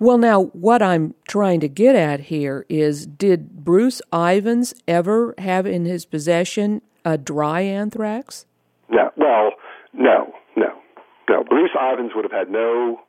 [0.00, 5.66] Well, now, what I'm trying to get at here is did Bruce Ivins ever have
[5.66, 8.46] in his possession a dry anthrax?
[8.88, 9.10] No.
[9.16, 9.52] Well,
[9.92, 10.78] no, no,
[11.28, 11.44] no.
[11.44, 13.00] Bruce Ivins would have had no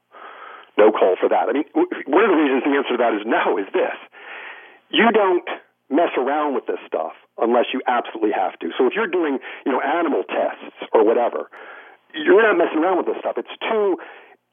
[0.78, 1.50] no call for that.
[1.50, 3.98] I mean, one of the reasons the answer to that is no is this:
[4.90, 5.48] you don't
[5.92, 8.72] mess around with this stuff unless you absolutely have to.
[8.78, 11.50] So if you're doing, you know, animal tests or whatever,
[12.14, 13.38] you're not messing around with this stuff.
[13.38, 13.98] It's too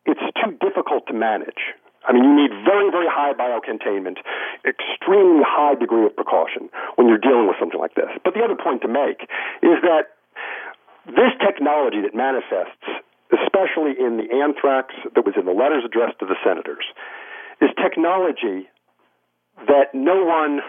[0.06, 1.74] it's too difficult to manage.
[2.06, 4.22] I mean, you need very, very high biocontainment,
[4.62, 8.14] extremely high degree of precaution when you're dealing with something like this.
[8.22, 9.26] But the other point to make
[9.66, 10.14] is that
[11.10, 12.86] this technology that manifests,
[13.34, 16.86] especially in the anthrax that was in the letters addressed to the senators,
[17.60, 18.70] is technology
[19.66, 20.60] that no one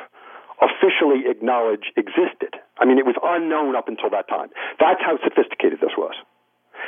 [0.61, 2.57] officially acknowledged existed.
[2.77, 4.49] I mean, it was unknown up until that time.
[4.79, 6.15] That's how sophisticated this was.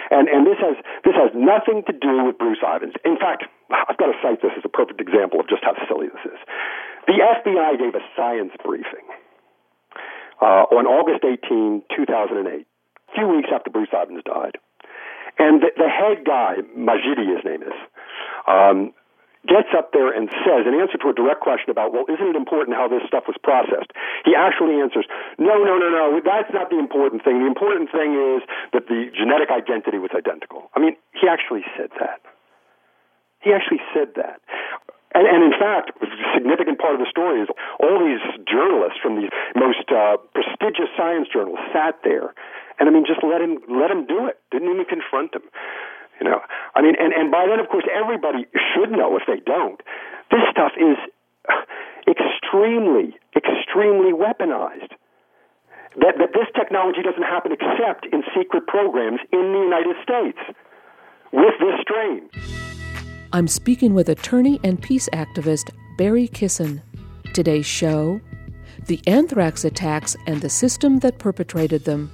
[0.09, 2.93] And, and this has this has nothing to do with Bruce Ivins.
[3.05, 6.09] In fact, I've got to cite this as a perfect example of just how silly
[6.09, 6.39] this is.
[7.05, 9.05] The FBI gave a science briefing
[10.41, 14.57] uh, on August 18, 2008, a few weeks after Bruce Ivins died.
[15.37, 17.77] And the, the head guy, Majidi, his name is,
[18.47, 18.93] um,
[19.47, 22.35] gets up there and says, in answer to a direct question about, well, isn't it
[22.35, 23.91] important how this stuff was processed?
[24.25, 25.07] He actually answers,
[25.39, 27.39] no, no, no, no, that's not the important thing.
[27.39, 28.43] The important thing is
[28.75, 30.67] that the genetic identity was identical.
[30.75, 32.19] I mean, he actually said that.
[33.39, 34.43] He actually said that.
[35.15, 37.49] And, and in fact, a significant part of the story is
[37.79, 42.35] all these journalists from these most uh, prestigious science journals sat there,
[42.77, 44.37] and I mean, just let him let him do it.
[44.51, 45.41] Didn't even confront him.
[46.19, 46.41] You know,
[46.75, 49.79] I mean, and and by then, of course, everybody should know if they don't.
[50.31, 50.97] This stuff is
[52.07, 54.91] extremely, extremely weaponized.
[55.97, 60.39] That that this technology doesn't happen except in secret programs in the United States
[61.31, 62.29] with this strain.
[63.31, 66.81] I'm speaking with attorney and peace activist Barry Kissin.
[67.33, 68.19] Today's show
[68.87, 72.11] The Anthrax Attacks and the System That Perpetrated Them.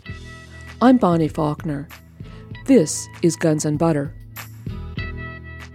[0.81, 1.87] I'm Bonnie Faulkner.
[2.65, 4.11] This is Guns and Butter.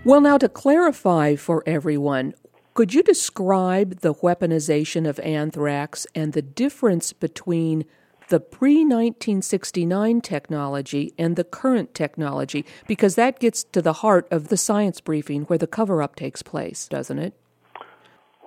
[0.05, 2.35] Well, now to clarify for everyone,
[2.75, 7.85] could you describe the weaponization of anthrax and the difference between
[8.29, 12.67] the pre 1969 technology and the current technology?
[12.89, 16.43] Because that gets to the heart of the science briefing where the cover up takes
[16.43, 17.35] place, doesn't it?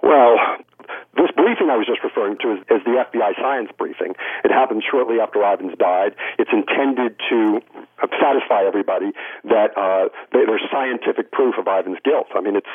[0.01, 0.35] Well,
[1.43, 4.15] briefing I was just referring to is, is, the FBI science briefing.
[4.47, 6.15] It happened shortly after Ivins died.
[6.39, 7.59] It's intended to
[8.23, 9.11] satisfy everybody
[9.43, 12.31] that uh, there's scientific proof of Ivins' guilt.
[12.31, 12.71] I mean, it's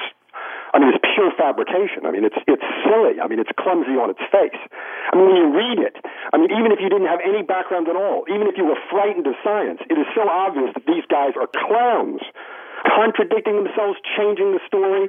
[0.72, 2.04] I mean, it's pure fabrication.
[2.04, 3.24] I mean, it's it's silly.
[3.24, 4.61] I mean, it's clumsy on its face.
[5.09, 7.88] I mean, when you read it, I mean, even if you didn't have any background
[7.88, 11.09] at all, even if you were frightened of science, it is so obvious that these
[11.09, 12.20] guys are clowns,
[12.85, 15.09] contradicting themselves, changing the story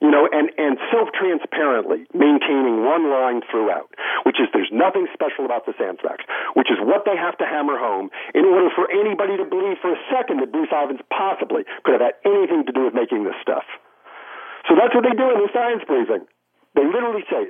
[0.00, 3.88] you know, and, and self-transparently maintaining one line throughout,
[4.24, 7.78] which is there's nothing special about this anthrax, which is what they have to hammer
[7.78, 11.96] home in order for anybody to believe for a second that Bruce Ivins possibly could
[11.96, 13.64] have had anything to do with making this stuff.
[14.68, 16.26] So that's what they do in the science briefing.
[16.74, 17.48] They literally say,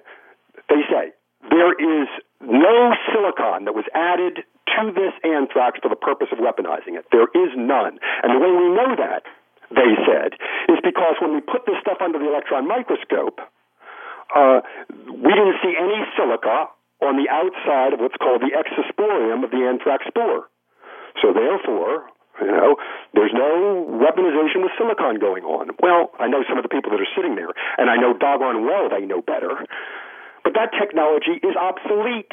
[0.68, 1.16] they say,
[1.48, 2.08] there is
[2.40, 4.44] no silicon that was added
[4.76, 7.06] to this anthrax for the purpose of weaponizing it.
[7.10, 7.98] There is none.
[8.22, 9.24] And the way we know that
[9.70, 13.40] they said, is because when we put this stuff under the electron microscope,
[14.34, 14.60] uh,
[15.06, 16.70] we didn't see any silica
[17.02, 20.48] on the outside of what's called the exosporium of the anthrax spore.
[21.22, 22.08] So therefore,
[22.40, 22.76] you know,
[23.14, 25.72] there's no weaponization with silicon going on.
[25.80, 28.64] Well, I know some of the people that are sitting there, and I know doggone
[28.64, 29.64] well they know better.
[30.44, 32.32] But that technology is obsolete.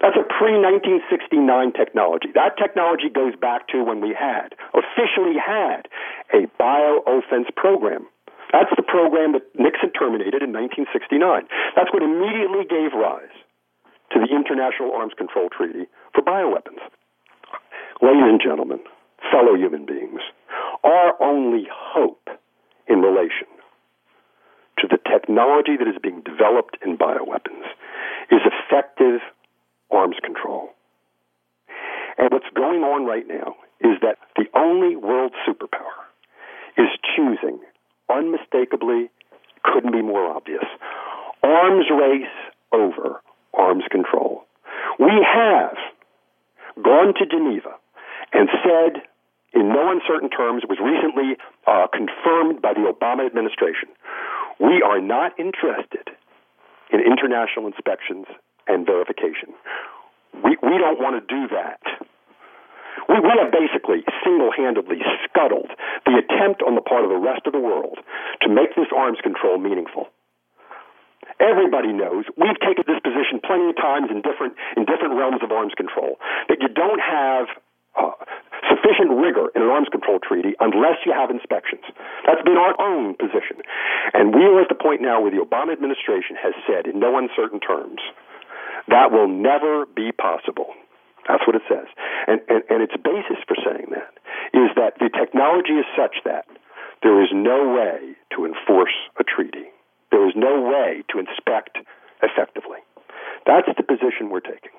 [0.00, 2.28] That's a pre 1969 technology.
[2.34, 5.88] That technology goes back to when we had, officially had,
[6.32, 8.06] a bio-offense program.
[8.52, 11.18] That's the program that Nixon terminated in 1969.
[11.74, 13.34] That's what immediately gave rise
[14.12, 16.80] to the International Arms Control Treaty for bioweapons.
[18.00, 18.80] Ladies and gentlemen,
[19.32, 20.20] fellow human beings,
[20.84, 22.28] our only hope
[22.86, 23.50] in relation
[24.78, 27.66] to the technology that is being developed in bioweapons
[28.30, 29.20] is effective
[29.90, 30.70] arms control.
[32.18, 36.05] And what's going on right now is that the only world superpower
[36.76, 37.58] is choosing.
[38.08, 39.10] Unmistakably,
[39.64, 40.64] couldn't be more obvious.
[41.42, 42.36] Arms race
[42.72, 43.20] over
[43.54, 44.44] arms control.
[44.98, 45.76] We have
[46.82, 47.74] gone to Geneva
[48.32, 49.02] and said,
[49.54, 51.36] in no uncertain terms, it was recently
[51.66, 53.88] uh, confirmed by the Obama administration.
[54.60, 56.10] We are not interested
[56.92, 58.26] in international inspections
[58.66, 59.54] and verification.
[60.44, 61.80] We, we don't want to do that
[63.08, 65.70] we, we have basically single handedly scuttled
[66.04, 67.98] the attempt on the part of the rest of the world
[68.42, 70.08] to make this arms control meaningful.
[71.38, 75.52] Everybody knows we've taken this position plenty of times in different in different realms of
[75.52, 76.16] arms control
[76.48, 77.52] that you don't have
[77.92, 78.16] uh,
[78.72, 81.84] sufficient rigor in an arms control treaty unless you have inspections.
[82.24, 83.60] That's been our own position,
[84.14, 87.18] and we are at the point now where the Obama administration has said in no
[87.18, 88.00] uncertain terms
[88.88, 90.72] that will never be possible.
[91.28, 91.86] That's what it says.
[92.26, 94.14] And, and, and its basis for saying that
[94.54, 96.46] is that the technology is such that
[97.02, 99.70] there is no way to enforce a treaty.
[100.10, 101.78] There is no way to inspect
[102.22, 102.78] effectively.
[103.44, 104.74] That's the position we're taking.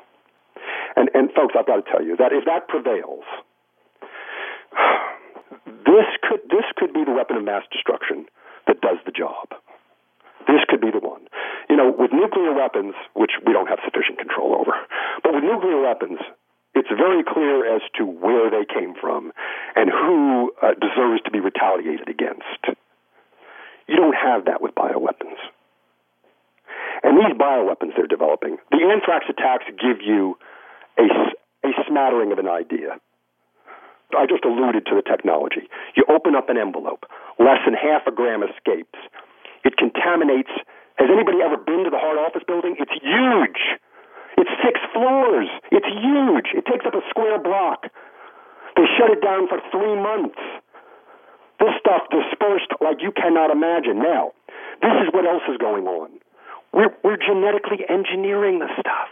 [0.95, 3.23] And, and folks, I've got to tell you that if that prevails,
[5.85, 8.25] this could, this could be the weapon of mass destruction
[8.67, 9.49] that does the job.
[10.47, 11.26] This could be the one.
[11.77, 14.73] Know, with nuclear weapons, which we don't have sufficient control over,
[15.21, 16.17] but with nuclear weapons,
[16.73, 19.31] it's very clear as to where they came from
[19.75, 22.73] and who uh, deserves to be retaliated against.
[23.87, 25.37] You don't have that with bioweapons.
[27.03, 30.37] And these bioweapons they're developing, the anthrax attacks give you
[30.97, 31.05] a,
[31.61, 32.97] a smattering of an idea.
[34.17, 35.69] I just alluded to the technology.
[35.95, 37.05] You open up an envelope,
[37.37, 38.97] less than half a gram escapes.
[39.63, 40.51] It contaminates.
[40.97, 42.75] Has anybody ever been to the hard Office building?
[42.79, 43.61] It's huge.
[44.37, 45.49] It's six floors.
[45.71, 46.53] It's huge.
[46.53, 47.85] It takes up a square block.
[48.75, 50.37] They shut it down for three months.
[51.59, 53.97] This stuff dispersed like you cannot imagine.
[53.97, 54.33] Now,
[54.81, 56.09] this is what else is going on.
[56.73, 59.09] We're, we're genetically engineering the stuff.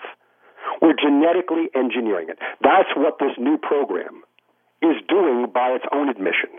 [0.81, 2.37] We're genetically engineering it.
[2.61, 4.21] That's what this new program
[4.81, 6.49] is doing by its own admission.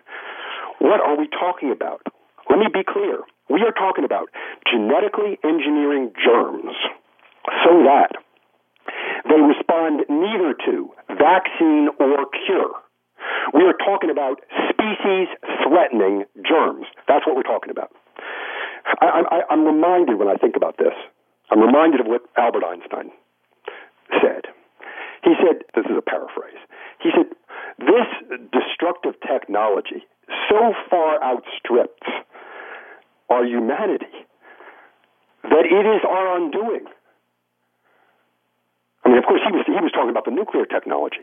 [0.78, 2.02] What are we talking about?
[2.50, 3.20] Let me be clear.
[3.48, 4.28] We are talking about
[4.66, 6.74] genetically engineering germs
[7.64, 8.10] so that
[9.28, 12.74] they respond neither to vaccine or cure.
[13.54, 15.28] We are talking about species
[15.62, 16.86] threatening germs.
[17.08, 17.90] That's what we're talking about.
[19.00, 20.94] I, am reminded when I think about this,
[21.50, 23.10] I'm reminded of what Albert Einstein
[24.22, 24.46] said.
[25.24, 26.58] He said, this is a paraphrase,
[27.02, 27.26] he said,
[27.78, 30.06] this destructive technology
[30.48, 32.06] so far outstrips
[33.28, 34.26] our humanity
[35.44, 36.86] that it is our undoing.
[39.04, 41.22] I mean, of course, he was, he was talking about the nuclear technology.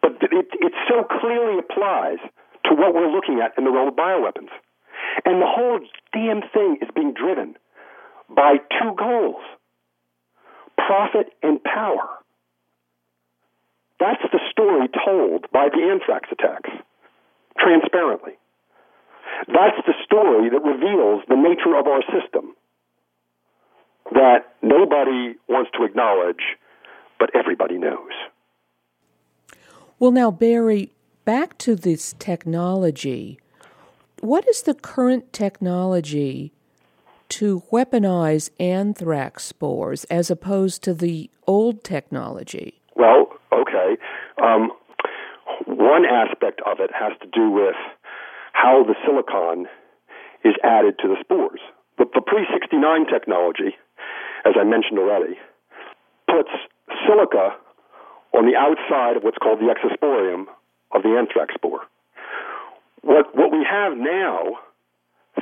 [0.00, 2.18] But it, it so clearly applies
[2.64, 4.52] to what we're looking at in the realm of bioweapons.
[5.24, 5.80] And the whole
[6.12, 7.56] damn thing is being driven
[8.28, 9.42] by two goals
[10.76, 12.08] profit and power.
[14.00, 16.70] That's the story told by the anthrax attacks,
[17.58, 18.32] transparently.
[19.46, 22.54] That's the story that reveals the nature of our system
[24.12, 26.56] that nobody wants to acknowledge,
[27.18, 28.12] but everybody knows.
[29.98, 30.92] Well, now, Barry,
[31.24, 33.38] back to this technology.
[34.20, 36.52] What is the current technology
[37.30, 42.80] to weaponize anthrax spores as opposed to the old technology?
[42.96, 43.96] Well, okay.
[44.42, 44.70] Um,
[45.66, 47.74] one aspect of it has to do with
[48.54, 49.66] how the silicon
[50.44, 51.60] is added to the spores.
[51.98, 53.74] The, the pre 69 technology,
[54.46, 55.36] as I mentioned already,
[56.30, 56.50] puts
[57.04, 57.58] silica
[58.32, 60.46] on the outside of what's called the exosporium
[60.94, 61.82] of the anthrax spore.
[63.02, 64.62] What, what we have now,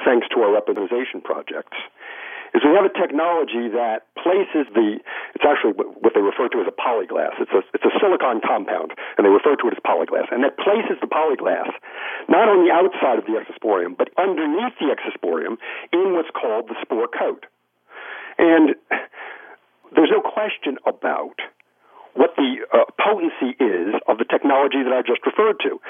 [0.05, 1.77] thanks to our weaponization projects,
[2.53, 5.01] is we have a technology that places the,
[5.35, 7.33] it's actually what they refer to as a polyglass.
[7.41, 10.29] It's a, it's a silicon compound, and they refer to it as polyglass.
[10.29, 11.73] And that places the polyglass
[12.29, 15.57] not on the outside of the exosporium, but underneath the exosporium
[15.93, 17.49] in what's called the spore coat.
[18.39, 18.76] And
[19.97, 21.41] there's no question about
[22.14, 25.81] what the uh, potency is of the technology that I just referred to.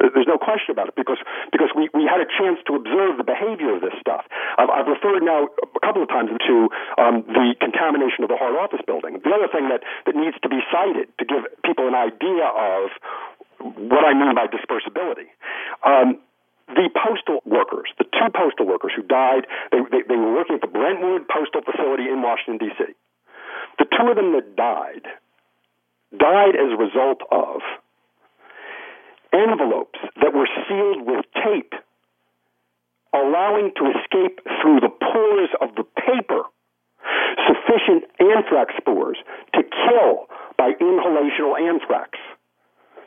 [0.00, 1.20] There's no question about it because
[1.52, 4.24] because we, we had a chance to observe the behavior of this stuff.
[4.56, 6.54] I've, I've referred now a couple of times to
[6.96, 9.20] um, the contamination of the hard Office building.
[9.20, 12.88] The other thing that, that needs to be cited to give people an idea of
[13.60, 15.28] what I mean by dispersibility.
[15.84, 16.16] Um,
[16.72, 20.62] the postal workers, the two postal workers who died, they, they, they were working at
[20.62, 22.94] the Brentwood Postal Facility in Washington, D.C.
[23.78, 25.04] The two of them that died
[26.16, 27.60] died as a result of
[29.32, 31.74] envelopes that were sealed with tape,
[33.14, 36.44] allowing to escape through the pores of the paper
[37.46, 39.18] sufficient anthrax spores
[39.54, 40.28] to kill
[40.58, 42.18] by inhalational anthrax.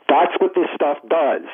[0.08, 1.46] That's what this stuff does.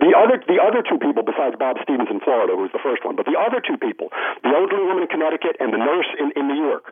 [0.00, 3.04] The other, the other two people, besides Bob Stevens in Florida, who was the first
[3.04, 4.10] one, but the other two people,
[4.42, 6.90] the elderly woman in Connecticut and the nurse in, in New York,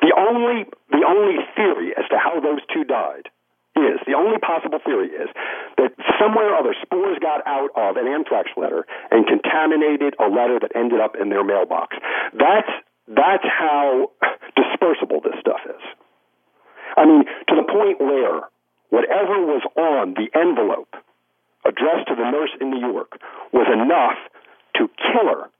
[0.00, 3.28] the only, the only theory as to how those two died
[3.76, 5.28] is the only possible theory is
[5.76, 10.58] that somewhere or other spores got out of an anthrax letter and contaminated a letter
[10.60, 11.96] that ended up in their mailbox.
[12.32, 12.70] That's
[13.08, 14.10] that's how
[14.56, 15.82] dispersible this stuff is.
[16.96, 18.48] I mean, to the point where
[18.88, 20.94] whatever was on the envelope
[21.66, 23.18] addressed to the nurse in New York
[23.52, 24.16] was enough
[24.76, 25.50] to kill her.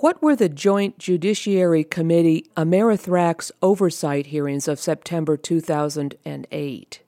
[0.00, 7.00] What were the Joint Judiciary Committee Amerithrax oversight hearings of September 2008?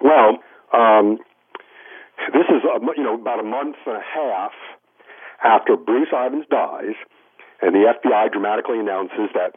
[0.00, 0.38] Well,
[0.72, 1.18] um,
[2.32, 4.52] this is a, you know about a month and a half
[5.42, 6.96] after Bruce Ivins dies,
[7.60, 9.56] and the FBI dramatically announces that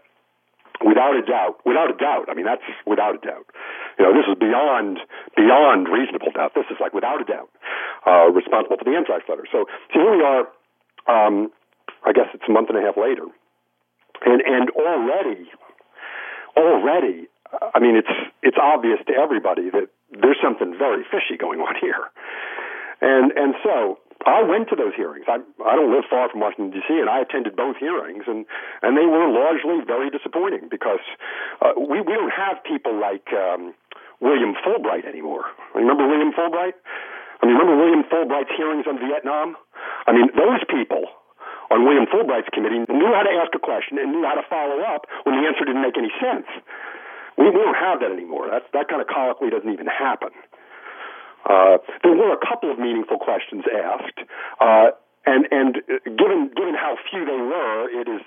[0.84, 3.48] without a doubt, without a doubt, I mean that's without a doubt.
[3.98, 5.00] You know, this is beyond
[5.36, 6.54] beyond reasonable doubt.
[6.56, 7.50] This is like without a doubt
[8.06, 9.46] uh, responsible for the anthrax letter.
[9.52, 10.48] So, so here we are.
[11.08, 11.52] Um,
[12.06, 13.26] I guess it's a month and a half later,
[14.26, 15.50] and and already,
[16.56, 17.28] already,
[17.74, 18.14] I mean it's
[18.44, 22.10] it's obvious to everybody that there's something very fishy going on here,
[23.02, 25.26] and and so I went to those hearings.
[25.28, 26.90] I I don't live far from Washington D.C.
[27.00, 28.46] and I attended both hearings, and
[28.82, 31.04] and they were largely very disappointing because
[31.62, 33.74] uh, we we don't have people like um,
[34.20, 35.46] William Fulbright anymore.
[35.76, 36.74] Remember William Fulbright?
[37.42, 39.56] I mean, remember William Fulbright's hearings on Vietnam?
[40.08, 41.06] I mean, those people
[41.70, 44.82] on William Fulbright's committee knew how to ask a question and knew how to follow
[44.82, 46.48] up when the answer didn't make any sense.
[47.38, 48.50] We, we don't have that anymore.
[48.50, 50.30] That that kind of colloquy doesn't even happen.
[51.48, 54.20] Uh, there were a couple of meaningful questions asked,
[54.60, 54.92] uh,
[55.26, 58.22] and and given given how few they were, it is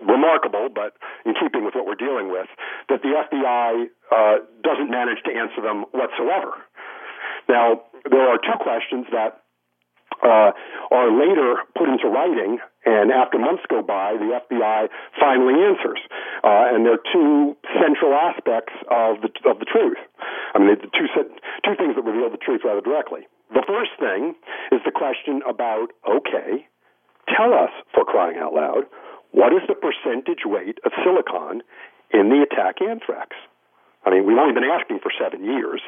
[0.00, 0.96] remarkable, but
[1.26, 2.48] in keeping with what we're dealing with,
[2.88, 6.62] that the FBI uh, doesn't manage to answer them whatsoever.
[7.48, 9.41] Now, there are two questions that
[10.22, 10.52] uh,
[10.90, 15.98] are later put into writing, and after months go by, the FBI finally answers.
[16.42, 19.98] Uh, and there are two central aspects of the of the truth.
[20.54, 23.26] I mean, the two two things that reveal the truth rather directly.
[23.54, 24.34] The first thing
[24.70, 26.66] is the question about okay,
[27.28, 28.84] tell us for crying out loud,
[29.32, 31.62] what is the percentage weight of silicon
[32.12, 33.36] in the attack anthrax?
[34.04, 35.80] I mean, we've only been asking for seven years,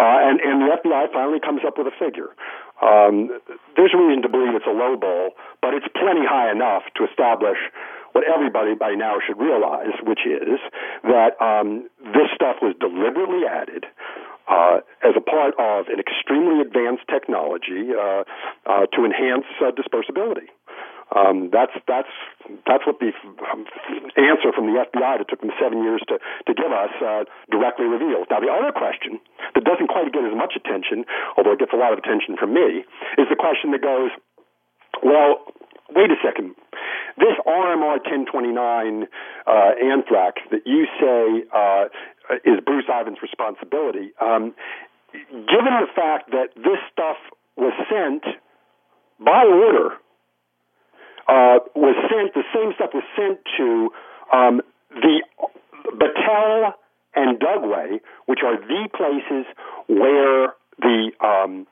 [0.00, 2.32] uh, and and the FBI finally comes up with a figure.
[2.80, 3.28] Um,
[3.76, 7.58] there's reason to believe it's a low ball, but it's plenty high enough to establish
[8.12, 10.60] what everybody by now should realize, which is
[11.04, 13.86] that um, this stuff was deliberately added
[14.48, 18.24] uh, as a part of an extremely advanced technology uh,
[18.66, 20.50] uh, to enhance uh, dispersibility.
[21.12, 22.08] Um, that's that's
[22.64, 23.12] that's what the
[24.16, 27.84] answer from the FBI that took them seven years to to give us uh, directly
[27.84, 28.26] reveals.
[28.30, 29.20] Now, the other question
[29.54, 31.04] that doesn't quite get as much attention,
[31.36, 32.88] although it gets a lot of attention from me,
[33.20, 34.10] is the question that goes,
[35.04, 35.44] well,
[35.92, 36.56] wait a second.
[37.20, 39.04] This RMR 1029
[39.46, 39.52] uh,
[39.84, 41.92] anthrax that you say uh,
[42.44, 44.54] is Bruce Ivins' responsibility, um,
[45.12, 47.20] given the fact that this stuff
[47.56, 48.24] was sent
[49.20, 50.00] by order
[51.28, 53.90] uh, was sent, the same stuff was sent to
[54.32, 54.60] um,
[54.90, 55.22] the
[55.94, 56.74] Battelle
[57.14, 59.46] and Dugway, which are the places
[59.86, 61.66] where the um,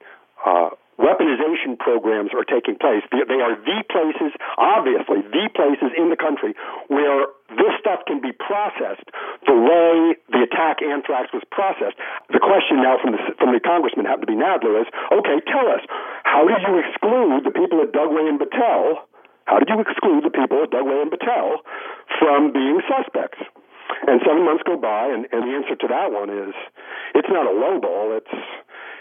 [0.44, 0.70] uh,
[1.00, 3.00] weaponization programs are taking place.
[3.08, 6.52] They are the places, obviously, the places in the country
[6.92, 7.24] where
[7.56, 9.08] this stuff can be processed
[9.48, 11.96] the way the attack anthrax was processed.
[12.28, 15.66] The question now from the, from the congressman happened to be Nadler is, okay, tell
[15.72, 15.80] us,
[16.22, 19.00] how did you exclude the people at Dugway and Battelle
[19.50, 21.58] how did you exclude the people at Dugway and Battelle
[22.22, 23.42] from being suspects?
[24.06, 26.54] And seven months go by, and, and the answer to that one is
[27.18, 28.14] it's not a lowball.
[28.14, 28.38] It's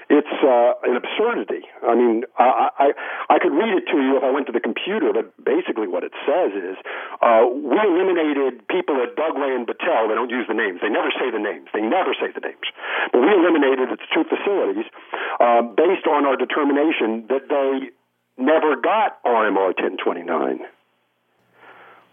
[0.09, 1.69] it's uh, an absurdity.
[1.85, 2.87] I mean, I, I
[3.29, 6.01] I could read it to you if I went to the computer, but basically what
[6.01, 6.81] it says is
[7.21, 10.09] uh, we eliminated people at Dugway and Battelle.
[10.09, 10.81] They don't use the names.
[10.81, 11.69] They never say the names.
[11.77, 12.65] They never say the names.
[13.13, 14.89] But we eliminated its two facilities
[15.37, 17.93] uh, based on our determination that they
[18.39, 20.59] never got RMR 1029.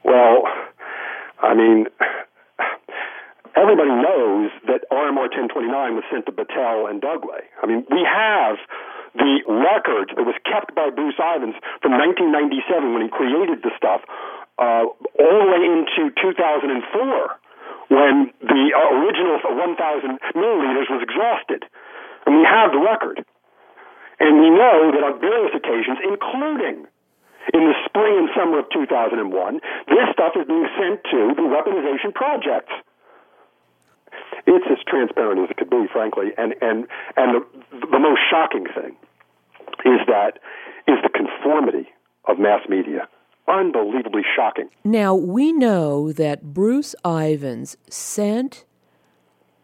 [0.05, 0.43] Well,
[1.43, 1.87] I mean,
[3.57, 7.47] everybody knows that RMR 1029 was sent to Battelle and Dugway.
[7.63, 8.57] I mean, we have
[9.17, 14.05] the record that was kept by Bruce Ivins from 1997 when he created the stuff
[14.59, 17.41] uh, all the way into 2004
[17.89, 21.65] when the original 1,000 milliliters was exhausted.
[22.27, 23.25] And we have the record.
[24.19, 26.89] And we know that on various occasions, including
[27.53, 32.15] in the spring and summer of 2001, this stuff is being sent to the weaponization
[32.15, 32.73] projects.
[34.47, 36.87] It's as transparent as it could be, frankly, and and
[37.17, 38.97] and the, the most shocking thing
[39.85, 40.39] is that
[40.89, 41.89] is the conformity
[42.25, 43.09] of mass media.
[43.49, 44.69] Unbelievably shocking.
[44.83, 48.65] Now, we know that Bruce Ivins sent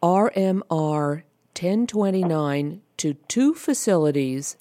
[0.03, 1.23] RMR
[1.55, 4.57] 1029 to two facilities.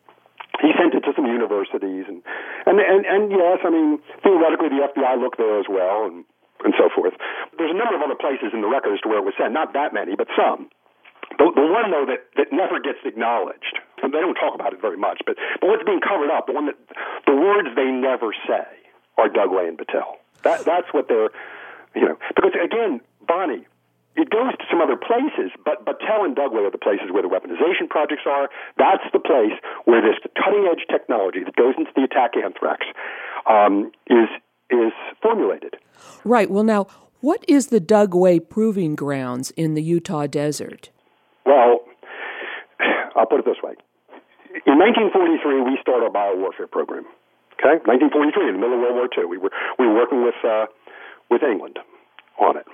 [0.62, 2.26] He sent it to some universities, and,
[2.66, 6.26] and, and, and yes, I mean, theoretically, the FBI looked there as well, and,
[6.66, 7.14] and so forth.
[7.58, 9.54] There's a number of other places in the record as to where it was sent,
[9.54, 10.70] not that many, but some.
[11.38, 14.98] The, the one though that, that never gets acknowledged, they don't talk about it very
[14.98, 16.78] much, but, but what's being covered up, the one that
[17.30, 18.68] the words they never say
[19.18, 20.18] are Dugway and Battelle.
[20.44, 21.30] That that's what they're
[21.94, 23.70] you know because again, Bonnie,
[24.16, 27.30] it goes to some other places, but Battelle and Dugway are the places where the
[27.30, 28.50] weaponization projects are.
[28.78, 29.56] That's the place
[29.86, 32.86] where this cutting edge technology that goes into the attack anthrax
[33.50, 34.28] um, is
[34.70, 35.76] is formulated.
[36.24, 36.50] Right.
[36.50, 36.88] Well, now,
[37.22, 40.90] what is the Dugway Proving Grounds in the Utah desert?
[41.46, 41.82] Well,
[43.16, 43.76] I'll put it this way.
[44.66, 47.06] In 1943, we start our biowarfare program.
[47.60, 50.36] Okay, 1943, in the middle of World War II, we were we were working with
[50.44, 50.66] uh,
[51.30, 51.80] with England
[52.40, 52.66] on it.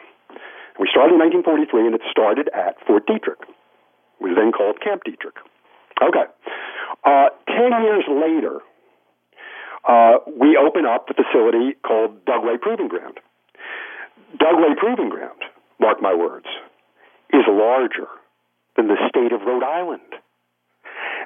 [0.79, 3.41] We started in 1943, and it started at Fort Detrick.
[3.41, 5.41] It was then called Camp Detrick.
[5.97, 6.29] Okay,
[7.03, 8.61] uh, ten years later,
[9.87, 13.19] uh, we open up the facility called Dugway Proving Ground.
[14.37, 15.41] Dugway Proving Ground,
[15.79, 16.45] mark my words,
[17.33, 18.07] is larger
[18.75, 20.13] than the state of Rhode Island.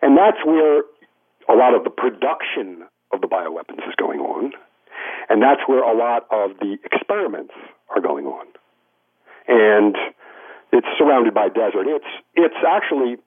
[0.02, 0.84] And that's where
[1.50, 4.54] a lot of the production of the bioweapons is going on.
[5.30, 7.54] And that's where a lot of the experiments
[7.94, 8.48] are going on.
[9.48, 9.96] And
[10.72, 11.88] it's surrounded by desert.
[11.88, 13.18] It's it's actually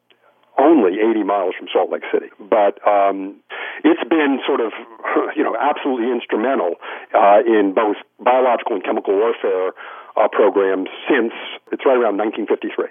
[0.58, 3.40] only 80 miles from Salt Lake City, but um,
[3.82, 4.72] it's been sort of
[5.36, 6.76] you know absolutely instrumental
[7.14, 9.72] uh, in both biological and chemical warfare
[10.16, 11.32] uh, programs since
[11.72, 12.86] it's right around 1953.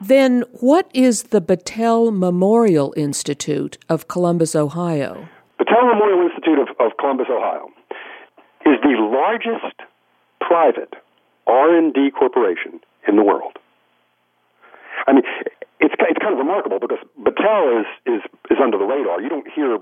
[0.00, 5.28] Then, what is the Battelle Memorial Institute of Columbus, Ohio?
[5.58, 7.68] Battelle Memorial Institute of, of Columbus, Ohio,
[8.66, 9.74] is the largest
[10.40, 10.94] private
[11.50, 13.58] R&D corporation in the world.
[15.06, 15.24] I mean,
[15.80, 19.20] it's it's kind of remarkable because Battelle is is is under the radar.
[19.20, 19.78] You don't hear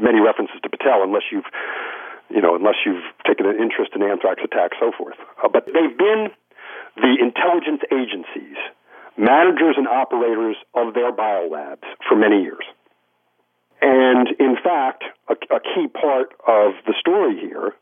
[0.00, 1.50] many references to Battelle unless you've
[2.30, 5.16] you know unless you've taken an interest in anthrax attacks, so forth.
[5.42, 6.30] Uh, but they've been
[6.96, 8.56] the intelligence agencies
[9.16, 12.64] managers and operators of their biolabs for many years.
[13.80, 17.74] And in fact, a, a key part of the story here,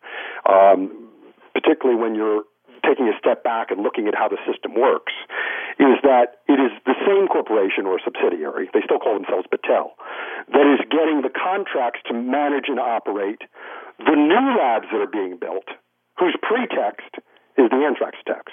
[0.46, 1.10] um,
[1.52, 2.42] particularly when you're
[2.84, 5.12] taking a step back and looking at how the system works,
[5.80, 9.96] is that it is the same corporation or subsidiary, they still call themselves Battelle,
[10.52, 13.42] that is getting the contracts to manage and operate
[13.98, 15.66] the new labs that are being built,
[16.18, 17.18] whose pretext
[17.56, 18.52] is the anthrax attacks.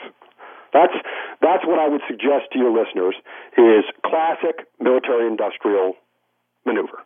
[0.73, 0.93] That's
[1.41, 3.15] that's what I would suggest to your listeners
[3.57, 5.95] is classic military industrial
[6.65, 7.03] maneuver.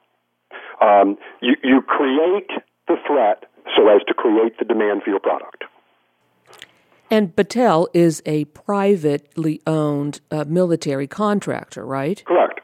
[0.82, 2.51] Um, you, you create
[2.88, 3.45] the threat
[3.76, 5.63] so as to create the demand for your product.
[7.12, 12.24] And Battelle is a privately owned uh, military contractor, right?
[12.26, 12.62] Correct.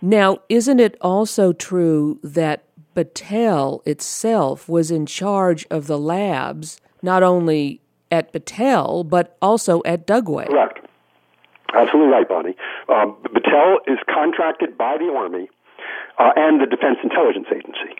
[0.00, 7.22] Now, isn't it also true that Battelle itself was in charge of the labs, not
[7.22, 7.80] only
[8.12, 10.46] at Battelle, but also at Dugway.
[10.46, 10.86] Correct.
[11.74, 12.54] Absolutely right, Bonnie.
[12.88, 15.48] Um, Battelle is contracted by the Army
[16.18, 17.96] uh, and the Defense Intelligence Agency.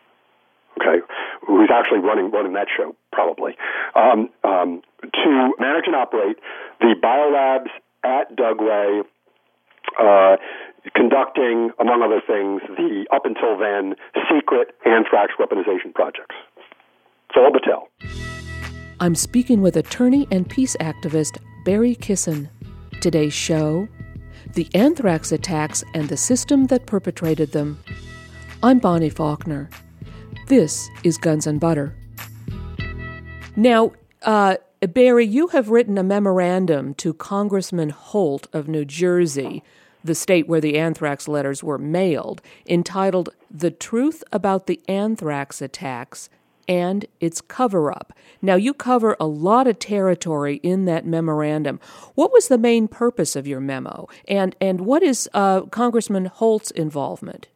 [0.81, 1.05] Okay,
[1.47, 3.57] who's actually running running that show probably
[3.95, 6.39] um, um, to manage and operate
[6.81, 7.71] the biolabs
[8.05, 9.03] at Dugway,
[10.01, 10.37] uh,
[10.95, 13.95] conducting, among other things, the up until then
[14.31, 16.35] secret anthrax weaponization projects.
[17.29, 17.89] It's all Battelle.
[19.01, 22.49] I'm speaking with attorney and peace activist Barry Kissin.
[23.01, 23.89] Today's show
[24.55, 27.83] The Anthrax Attacks and the System That Perpetrated Them.
[28.63, 29.71] I'm Bonnie Faulkner.
[30.47, 31.97] This is Guns and Butter.
[33.57, 33.93] Now,
[34.23, 34.57] uh,
[34.89, 39.63] Barry, you have written a memorandum to Congressman Holt of New Jersey,
[40.03, 46.29] the state where the anthrax letters were mailed, entitled The Truth About the Anthrax Attacks
[46.67, 48.13] and its cover up.
[48.41, 51.79] Now, you cover a lot of territory in that memorandum.
[52.17, 56.73] What was the main purpose of your memo, and, and what is uh, Congressman Holt's
[56.73, 57.47] involvement?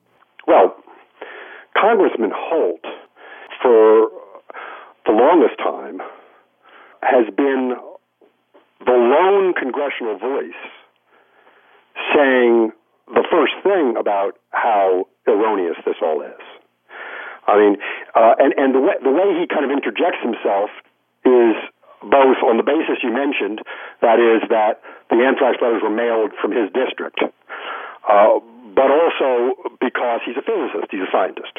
[0.47, 0.77] Well,
[1.77, 2.85] Congressman Holt,
[3.61, 4.11] for
[5.07, 6.01] the longest time,
[7.03, 7.77] has been
[8.85, 10.63] the lone congressional voice
[12.15, 12.73] saying
[13.09, 16.43] the first thing about how erroneous this all is.
[17.47, 17.77] I mean,
[18.17, 20.71] Uh, and and the way, the way he kind of interjects himself
[21.25, 21.55] is
[22.01, 23.61] both on the basis you mentioned,
[24.01, 24.81] that is that
[25.11, 27.21] the anthrax letters were mailed from his district,
[28.09, 28.41] uh,
[28.75, 31.53] but also because he's a physicist, he's a scientist.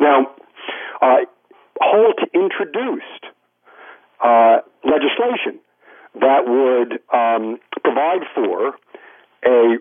[0.00, 0.30] Now,
[1.00, 1.22] uh,
[1.80, 3.30] Holt introduced
[4.22, 5.60] uh, legislation
[6.20, 8.74] that would um, provide for
[9.44, 9.78] a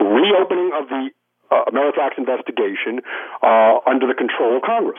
[0.00, 1.10] reopening of the
[1.50, 3.00] uh, Ameritrax investigation
[3.42, 4.98] uh, under the control of Congress.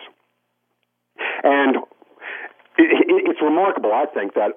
[1.44, 1.78] And
[2.78, 4.54] it's remarkable, I think, that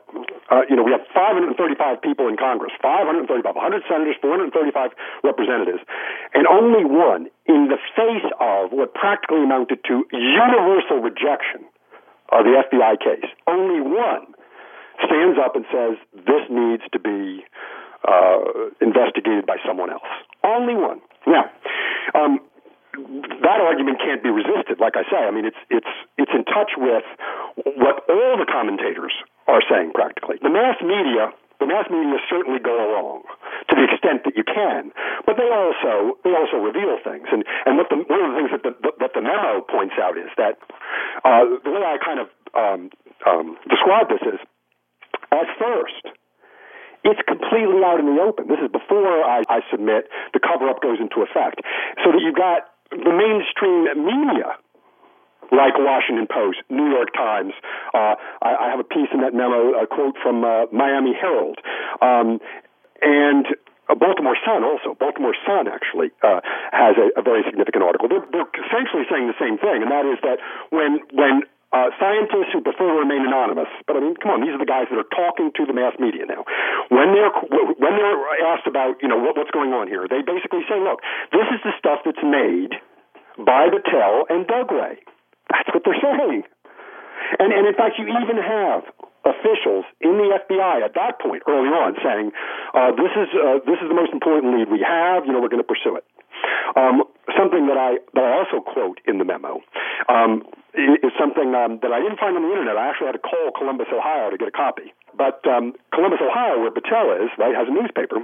[0.52, 1.56] uh, you know we have 535
[2.02, 4.92] people in Congress, 535, 100 senators, 435
[5.24, 5.80] representatives,
[6.34, 11.64] and only one, in the face of what practically amounted to universal rejection
[12.32, 14.34] of the FBI case, only one
[15.04, 17.44] stands up and says this needs to be
[18.06, 20.08] uh, investigated by someone else.
[20.44, 21.00] Only one.
[21.26, 21.50] Now,
[22.14, 22.40] um,
[23.42, 24.80] that argument can't be resisted.
[24.80, 27.04] Like I say, I mean, it's it's it's in touch with
[27.76, 29.12] what all the commentators
[29.46, 29.92] are saying.
[29.94, 33.22] Practically, the mass media, the mass media certainly go along
[33.70, 34.90] to the extent that you can,
[35.24, 37.28] but they also they also reveal things.
[37.30, 40.18] And and what the one of the things that the that the memo points out
[40.18, 40.58] is that
[41.24, 42.90] uh, the way I kind of um,
[43.26, 44.40] um, describe this is,
[45.32, 46.16] at first,
[47.04, 48.48] it's completely out in the open.
[48.48, 51.60] This is before I, I submit the cover up goes into effect.
[52.04, 54.58] So that you've got the mainstream media
[55.52, 57.52] like Washington Post, New York Times.
[57.94, 61.58] Uh, I, I have a piece in that memo, a quote from uh, Miami Herald,
[62.02, 62.38] um,
[63.02, 63.46] and
[63.95, 64.95] Baltimore Sun also.
[64.99, 66.41] Baltimore Sun actually uh,
[66.72, 68.09] has a, a very significant article.
[68.09, 70.38] They're, they're essentially saying the same thing, and that is that
[70.70, 74.51] when when uh, scientists who prefer to remain anonymous, but I mean, come on, these
[74.51, 76.43] are the guys that are talking to the mass media now.
[76.91, 78.20] When they're when they're
[78.51, 80.99] asked about, you know, what, what's going on here, they basically say, look,
[81.30, 82.74] this is the stuff that's made
[83.38, 84.99] by Battelle and Dugway.
[85.47, 86.43] That's what they're saying.
[87.38, 88.82] And and in fact, you even have
[89.24, 92.32] officials in the FBI at that point early on saying,
[92.74, 95.26] uh, "This is uh, this is the most important lead we have.
[95.26, 96.04] You know, we're going to pursue it."
[96.76, 97.04] Um,
[97.36, 99.60] something that I that I also quote in the memo
[100.08, 102.78] um, is something um, that I didn't find on the internet.
[102.78, 104.94] I actually had to call Columbus, Ohio, to get a copy.
[105.16, 108.22] But um, Columbus, Ohio, where Battelle is, right, has a newspaper.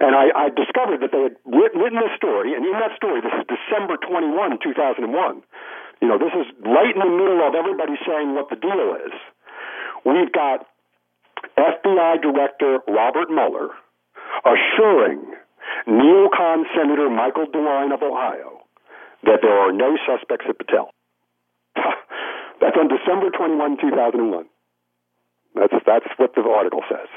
[0.00, 3.20] And I, I discovered that they had written, written this story, and in that story,
[3.20, 5.42] this is December 21, 2001.
[6.00, 9.12] You know, this is right in the middle of everybody saying what the deal is.
[10.04, 10.66] We've got
[11.58, 13.70] FBI Director Robert Mueller
[14.44, 15.34] assuring
[15.86, 18.62] neocon Senator Michael DeWine of Ohio
[19.24, 20.90] that there are no suspects at Patel.
[22.60, 24.46] That's on December 21, 2001.
[25.54, 27.08] That's, that's what the article says.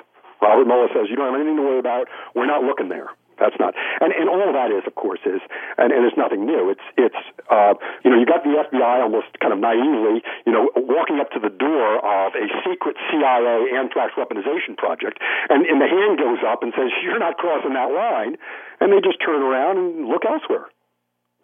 [0.42, 2.08] Robert Mueller says, you don't have anything to worry about.
[2.34, 3.10] We're not looking there.
[3.40, 3.74] That's not,
[4.04, 5.40] and and all that is, of course, is,
[5.78, 6.70] and, and it's nothing new.
[6.70, 7.74] It's it's, uh,
[8.04, 11.40] you know, you got the FBI almost kind of naively, you know, walking up to
[11.40, 15.20] the door of a secret CIA anthrax weaponization project,
[15.50, 18.36] and and the hand goes up and says, "You're not crossing that line,"
[18.80, 20.68] and they just turn around and look elsewhere.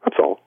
[0.04, 0.40] That's all.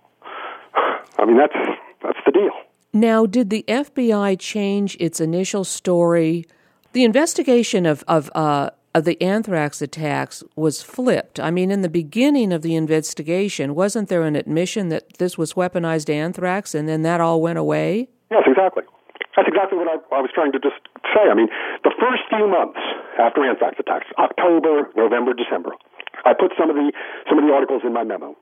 [1.18, 1.56] I mean, that's
[2.02, 2.52] that's the deal.
[2.92, 6.46] Now, did the FBI change its initial story?
[6.92, 11.38] The investigation of of uh, of the anthrax attacks was flipped.
[11.38, 15.54] I mean, in the beginning of the investigation, wasn't there an admission that this was
[15.54, 18.08] weaponized anthrax, and then that all went away?
[18.30, 18.84] Yes, exactly.
[19.36, 20.80] That's exactly what I, I was trying to just
[21.14, 21.30] say.
[21.30, 21.48] I mean,
[21.84, 22.80] the first few months
[23.18, 25.70] after anthrax attacks, October, November, December,
[26.24, 26.92] I put some of the
[27.28, 28.34] some of the articles in my memo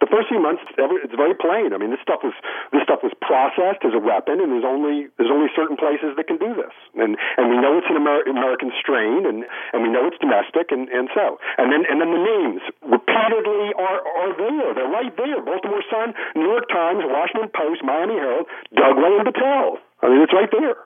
[0.00, 1.72] the first few months, it's very plain.
[1.72, 2.34] I mean, this stuff was
[2.76, 6.26] this stuff was processed as a weapon, and there's only there's only certain places that
[6.26, 9.88] can do this, and and we know it's an Amer- American strain, and and we
[9.88, 14.32] know it's domestic, and and so and then and then the names repeatedly are are
[14.36, 14.68] there.
[14.74, 15.40] They're right there.
[15.40, 18.46] Baltimore Sun, New York Times, Washington Post, Miami Herald,
[18.76, 19.80] Dugway and Battelle.
[20.02, 20.84] I mean, it's right there.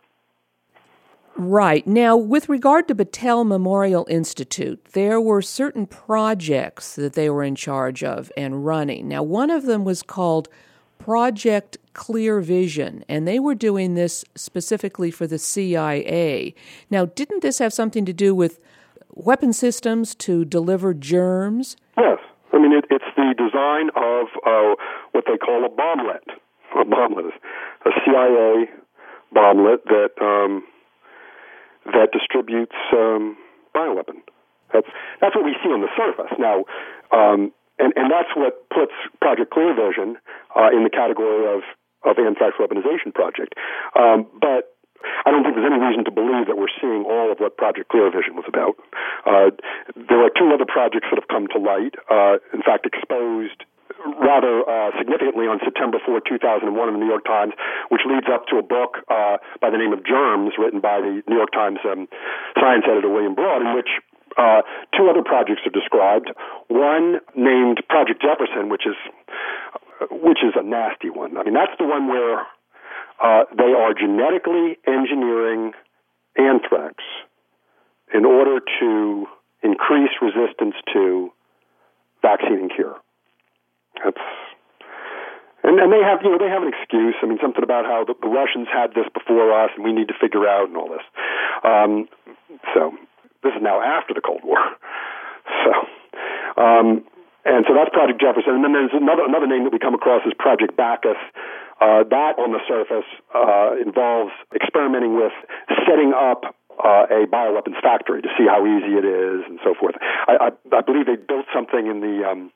[1.41, 1.87] Right.
[1.87, 7.55] Now, with regard to Battelle Memorial Institute, there were certain projects that they were in
[7.55, 9.07] charge of and running.
[9.07, 10.49] Now, one of them was called
[10.99, 16.57] Project Clear Vision, and they were doing this specifically for the CIA.
[16.91, 18.59] Now, didn't this have something to do with
[19.15, 21.77] weapon systems to deliver germs?
[21.97, 22.19] Yes.
[22.53, 24.75] I mean, it, it's the design of uh,
[25.13, 26.35] what they call a bomblet.
[26.75, 27.31] A bomblet,
[27.87, 28.69] a CIA
[29.33, 30.11] bomblet that.
[30.21, 30.65] Um,
[31.93, 33.37] that distributes um,
[33.75, 34.21] bioweapon.
[34.73, 34.89] That's
[35.21, 36.33] that's what we see on the surface.
[36.39, 36.65] Now,
[37.13, 40.17] um, and and that's what puts Project Clear Vision
[40.55, 41.63] uh, in the category of
[42.05, 43.55] of anthrax weaponization project.
[43.99, 44.77] Um, but
[45.25, 47.89] I don't think there's any reason to believe that we're seeing all of what Project
[47.89, 48.77] Clear Vision was about.
[49.27, 49.51] Uh,
[49.95, 51.95] there are two other projects that have come to light.
[52.11, 53.65] Uh, in fact, exposed
[54.21, 57.53] rather uh, significantly on September 4, 2001, in the New York Times,
[57.89, 61.23] which leads up to a book uh, by the name of Germs, written by the
[61.27, 62.09] New York Times um,
[62.59, 63.91] science editor William Broad, in which
[64.37, 64.63] uh,
[64.97, 66.31] two other projects are described.
[66.69, 68.97] One named Project Jefferson, which is
[70.11, 71.37] which is a nasty one.
[71.37, 72.47] I mean, that's the one where
[73.19, 75.73] uh, they are genetically engineering
[76.37, 77.03] anthrax
[78.15, 79.27] in order to
[79.63, 81.33] increase resistance to
[82.23, 82.97] vaccine and cure.
[84.05, 84.21] That's
[85.65, 87.15] and, and they have, you know, they have an excuse.
[87.21, 90.09] I mean, something about how the, the Russians had this before us, and we need
[90.09, 91.05] to figure out and all this.
[91.67, 92.09] Um,
[92.73, 92.97] so
[93.43, 94.59] this is now after the Cold War.
[95.65, 95.73] So,
[96.61, 97.09] um,
[97.49, 98.61] and so that's Project Jefferson.
[98.61, 101.17] And then there's another another name that we come across is Project Bacchus.
[101.81, 105.33] Uh, that, on the surface, uh, involves experimenting with
[105.89, 106.53] setting up
[106.85, 109.97] uh, a bioweapons factory to see how easy it is and so forth.
[110.29, 112.53] I, I, I believe they built something in the um,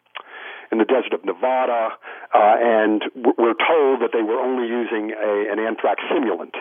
[0.73, 1.91] in the desert of Nevada,
[2.35, 6.57] uh, and we're told that they were only using a, an anthrax simulant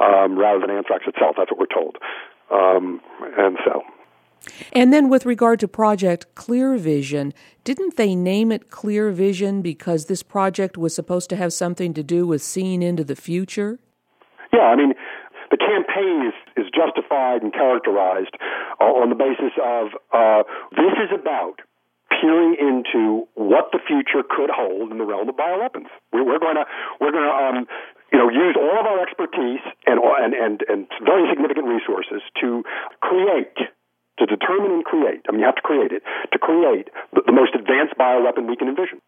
[0.00, 1.36] um, rather than anthrax itself.
[1.38, 1.98] That's what we're told.
[2.50, 3.00] Um,
[3.38, 3.82] and so.
[4.72, 10.06] And then, with regard to Project Clear Vision, didn't they name it Clear Vision because
[10.06, 13.78] this project was supposed to have something to do with seeing into the future?
[14.50, 14.94] Yeah, I mean,
[15.50, 18.34] the campaign is, is justified and characterized
[18.80, 21.60] uh, on the basis of uh, this is about
[22.10, 25.88] peering into what the future could hold in the realm of bioweapons.
[26.12, 26.66] We're, we're going to
[27.00, 27.58] we're going to um,
[28.12, 32.64] you know use all of our expertise and and and and very significant resources to
[33.00, 33.56] create
[34.18, 35.24] to determine and create.
[35.28, 36.02] I mean, you have to create it
[36.32, 39.00] to create the, the most advanced bioweapon we can envision.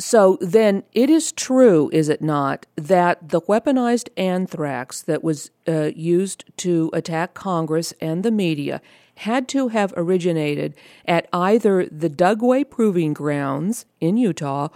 [0.00, 5.90] So then it is true, is it not, that the weaponized anthrax that was uh,
[5.94, 8.80] used to attack Congress and the media
[9.16, 10.74] had to have originated
[11.04, 14.68] at either the Dugway Proving Grounds in Utah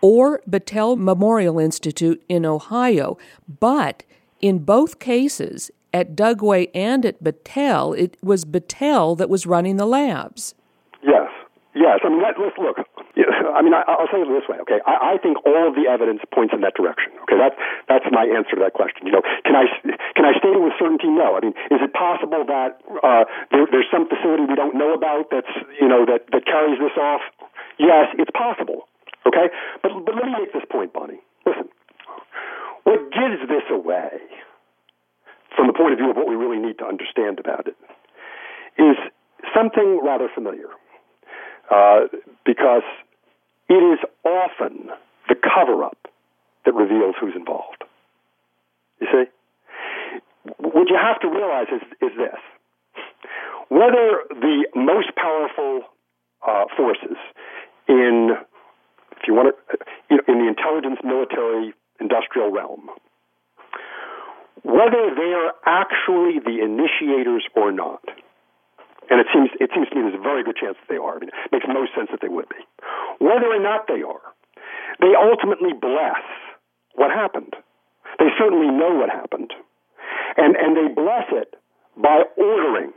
[0.00, 3.16] or Battelle Memorial Institute in Ohio.
[3.60, 4.02] But
[4.40, 9.86] in both cases, at Dugway and at Battelle, it was Battelle that was running the
[9.86, 10.56] labs.
[11.04, 11.30] Yes,
[11.72, 12.00] yes.
[12.02, 12.78] I mean, let, us look.
[13.12, 14.56] I mean, I, will say it this way.
[14.64, 17.12] Okay, I, I, think all of the evidence points in that direction.
[17.28, 19.04] Okay, that's that's my answer to that question.
[19.04, 19.68] You know, can I
[20.16, 21.12] can I state it with certainty?
[21.12, 21.36] No.
[21.36, 25.28] I mean, is it possible that uh, there, there's some facility we don't know about
[25.28, 27.20] that's you know that that carries this off?
[27.76, 28.88] Yes, it's possible.
[29.28, 29.52] Okay,
[29.84, 31.20] but but let me make this point, Bonnie.
[31.44, 31.68] Listen,
[32.88, 34.24] what gives this away,
[35.52, 37.76] from the point of view of what we really need to understand about it,
[38.80, 38.96] is
[39.52, 40.72] something rather familiar.
[41.72, 42.00] Uh,
[42.44, 42.82] because
[43.70, 44.90] it is often
[45.28, 45.96] the cover up
[46.66, 47.84] that reveals who's involved.
[49.00, 49.24] You see?
[50.58, 52.38] What you have to realize is, is this
[53.68, 55.80] whether the most powerful
[56.46, 57.16] uh, forces
[57.88, 58.36] in,
[59.12, 59.78] if you want to,
[60.10, 62.90] you know, in the intelligence, military, industrial realm,
[64.62, 68.02] whether they are actually the initiators or not,
[69.12, 71.16] and it seems it seems to me there's a very good chance that they are.
[71.16, 72.64] I mean, it makes most sense that they would be.
[73.20, 74.24] Whether or not they are,
[75.04, 76.24] they ultimately bless
[76.96, 77.52] what happened.
[78.16, 79.52] They certainly know what happened,
[80.40, 81.60] and and they bless it
[81.92, 82.96] by ordering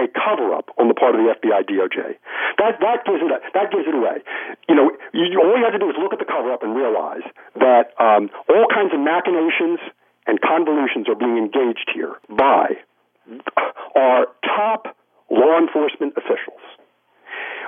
[0.00, 2.16] a cover up on the part of the FBI DOJ.
[2.56, 4.24] That that gives it a, that gives it away.
[4.64, 6.72] You know, you, all you have to do is look at the cover up and
[6.72, 7.28] realize
[7.60, 9.76] that um, all kinds of machinations
[10.24, 12.80] and convolutions are being engaged here by
[13.94, 14.96] our top
[15.32, 16.60] law enforcement officials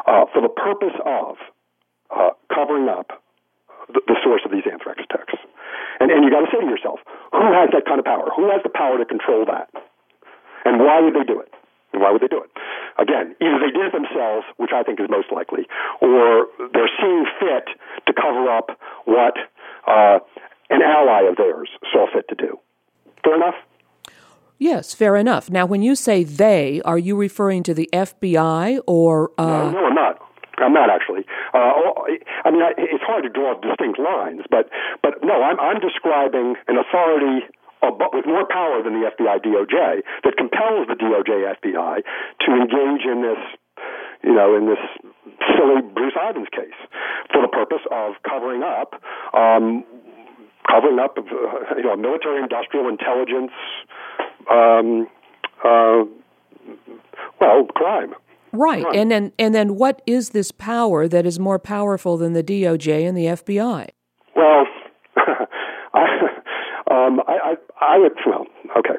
[0.06, 1.40] uh, for the purpose of
[2.12, 3.24] uh, covering up
[3.88, 5.34] the, the, source of these anthrax attacks.
[6.00, 7.00] And, and you got to say to yourself,
[7.32, 8.28] who has that kind of power?
[8.36, 9.72] Who has the power to control that?
[10.64, 11.52] And why would they do it?
[11.92, 12.50] And why would they do it?
[12.98, 15.66] Again, either they did it themselves, which I think is most likely,
[16.00, 17.66] or they're seeing fit
[18.06, 19.36] to cover up what
[19.86, 20.18] uh,
[20.70, 22.58] an ally of theirs saw fit to do.
[23.22, 23.56] Fair enough?
[24.58, 25.50] Yes, fair enough.
[25.50, 29.30] Now, when you say they, are you referring to the FBI or?
[29.36, 29.46] Uh...
[29.46, 30.20] No, no, I'm not.
[30.58, 31.26] I'm not actually.
[31.52, 31.74] Uh,
[32.44, 34.70] I mean, it's hard to draw distinct lines, but
[35.02, 37.46] but no, I'm I'm describing an authority
[37.82, 43.22] with more power than the FBI DOJ that compels the DOJ FBI to engage in
[43.22, 43.40] this,
[44.22, 44.80] you know, in this
[45.56, 46.78] silly Bruce Ivins case
[47.32, 48.94] for the purpose of covering up,
[49.34, 49.84] um,
[50.70, 53.52] covering up, uh, you know, military industrial intelligence
[54.50, 55.08] um,
[55.64, 56.04] uh,
[57.40, 58.14] well, crime.
[58.52, 58.94] Right, crime.
[58.96, 63.06] and then and then what is this power that is more powerful than the DOJ
[63.08, 63.88] and the FBI?
[64.36, 64.66] Well,
[65.94, 66.04] I,
[66.90, 68.46] um, I, I, I would well,
[68.78, 68.96] okay.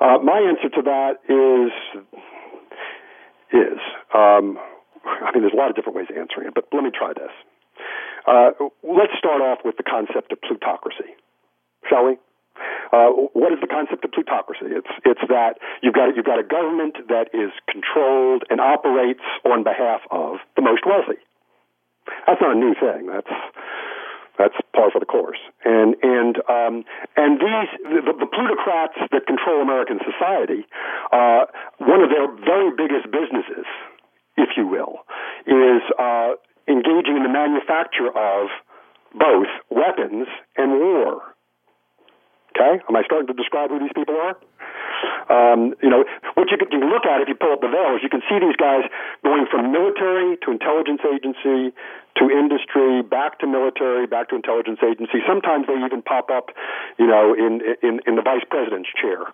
[0.00, 1.70] Uh, my answer to that is
[3.52, 3.78] is
[4.12, 4.58] um,
[5.04, 7.12] I mean, there's a lot of different ways of answering it, but let me try
[7.14, 7.30] this.
[8.26, 8.50] Uh,
[8.82, 11.14] let's start off with the concept of plutocracy,
[11.88, 12.16] shall we?
[12.92, 14.68] Uh, what is the concept of plutocracy?
[14.68, 19.64] It's it's that you've got you've got a government that is controlled and operates on
[19.64, 21.20] behalf of the most wealthy.
[22.26, 23.06] That's not a new thing.
[23.06, 23.32] That's
[24.38, 25.38] that's par for the course.
[25.64, 26.84] And and um,
[27.16, 30.66] and these the, the plutocrats that control American society,
[31.12, 31.46] uh,
[31.78, 33.66] one of their very biggest businesses,
[34.36, 35.04] if you will,
[35.46, 36.34] is uh,
[36.68, 38.48] engaging in the manufacture of
[39.14, 40.26] both weapons
[40.56, 41.22] and war.
[42.52, 44.36] Okay, am I starting to describe who these people are?
[45.32, 48.04] Um, you know, what you can, look at if you pull up the veil is
[48.04, 48.84] you can see these guys
[49.24, 51.72] going from military to intelligence agency
[52.20, 55.24] to industry, back to military, back to intelligence agency.
[55.26, 56.52] Sometimes they even pop up,
[56.98, 59.24] you know, in in, in the vice president's chair,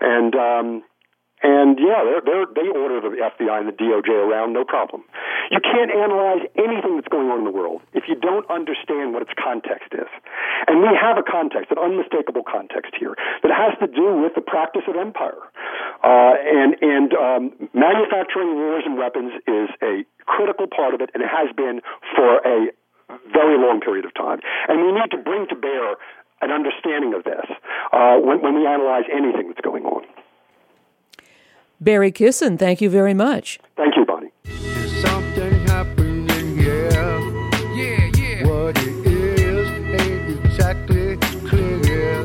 [0.00, 0.82] and um,
[1.42, 5.04] and yeah, they're, they're, they order the FBI and the DOJ around, no problem.
[5.50, 9.22] You can't analyze anything that's going on in the world if you don't understand what
[9.22, 10.10] its context is.
[10.66, 14.42] And we have a context, an unmistakable context here, that has to do with the
[14.42, 15.38] practice of empire.
[16.02, 17.42] Uh, and and um,
[17.74, 21.80] manufacturing wars and weapons is a critical part of it, and it has been
[22.14, 22.70] for a
[23.32, 24.40] very long period of time.
[24.68, 25.96] And we need to bring to bear
[26.40, 27.46] an understanding of this
[27.92, 30.04] uh, when, when we analyze anything that's going on.
[31.80, 33.60] Barry Kissin, thank you very much.
[33.76, 34.32] Thank you, Bonnie.
[35.00, 36.90] something happening here.
[37.76, 38.46] Yeah, yeah.
[38.46, 39.68] What it is
[40.00, 41.16] ain't exactly
[41.46, 42.24] clear.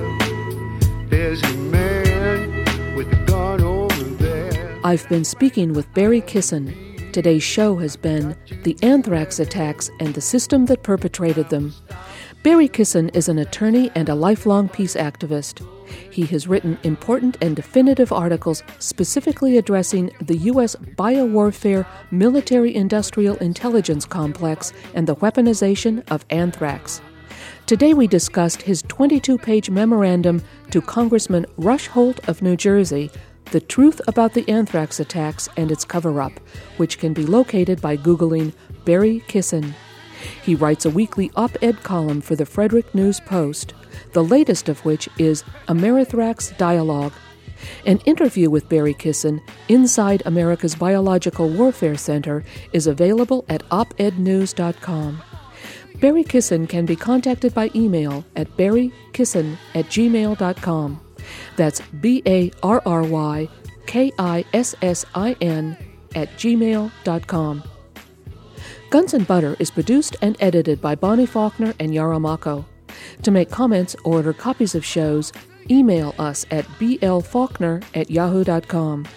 [1.08, 4.80] There's a man with a gun over there.
[4.84, 6.74] I've been speaking with Barry Kissin.
[7.12, 11.76] Today's show has been The Anthrax Attacks and the System That Perpetrated Them.
[12.42, 15.64] Barry Kissin is an attorney and a lifelong peace activist.
[16.10, 20.76] He has written important and definitive articles specifically addressing the U.S.
[20.76, 27.02] biowarfare military industrial intelligence complex and the weaponization of anthrax.
[27.66, 33.10] Today we discussed his 22 page memorandum to Congressman Rush Holt of New Jersey,
[33.52, 36.34] The Truth About the Anthrax Attacks and Its Cover Up,
[36.78, 38.54] which can be located by Googling
[38.86, 39.74] Barry Kissin.
[40.44, 43.74] He writes a weekly op ed column for the Frederick News Post,
[44.14, 47.14] the latest of which is Amerithrax Dialogue.
[47.86, 52.44] An interview with Barry Kissin inside America's Biological Warfare Center
[52.74, 55.22] is available at opednews.com.
[56.00, 61.02] Barry Kissin can be contacted by email at barrykissin at gmail.com.
[61.56, 63.48] That's B A R R Y
[63.86, 65.78] K I S S I N
[66.16, 67.64] at gmail.com.
[68.94, 72.64] Guns and Butter is produced and edited by Bonnie Faulkner and Yarrow Mako.
[73.24, 75.34] To make comments or order copies of shows,
[75.72, 79.08] email us at blfaulkner at yahoo.com.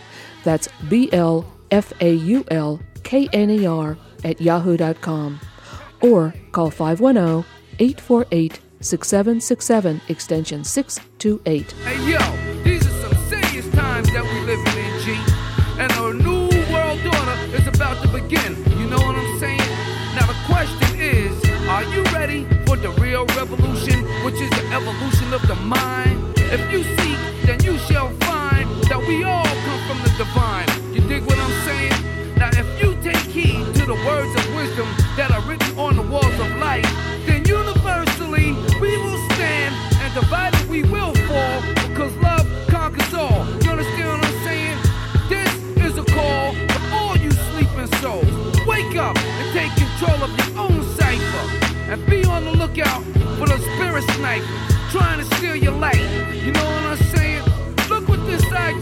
[0.45, 5.41] That's B L F A U L K N E R at yahoo.com.
[6.01, 7.45] Or call 510
[7.79, 11.73] 848 6767 extension 628.
[11.73, 12.76] Hey yo,
[24.77, 26.35] evolution of the mind?
[26.37, 27.36] If you seek,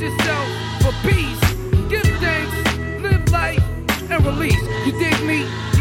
[0.04, 0.48] yourself
[0.82, 1.40] for peace.
[1.88, 3.64] Give thanks, live life,
[4.10, 4.60] and release.
[4.84, 5.73] You dig me?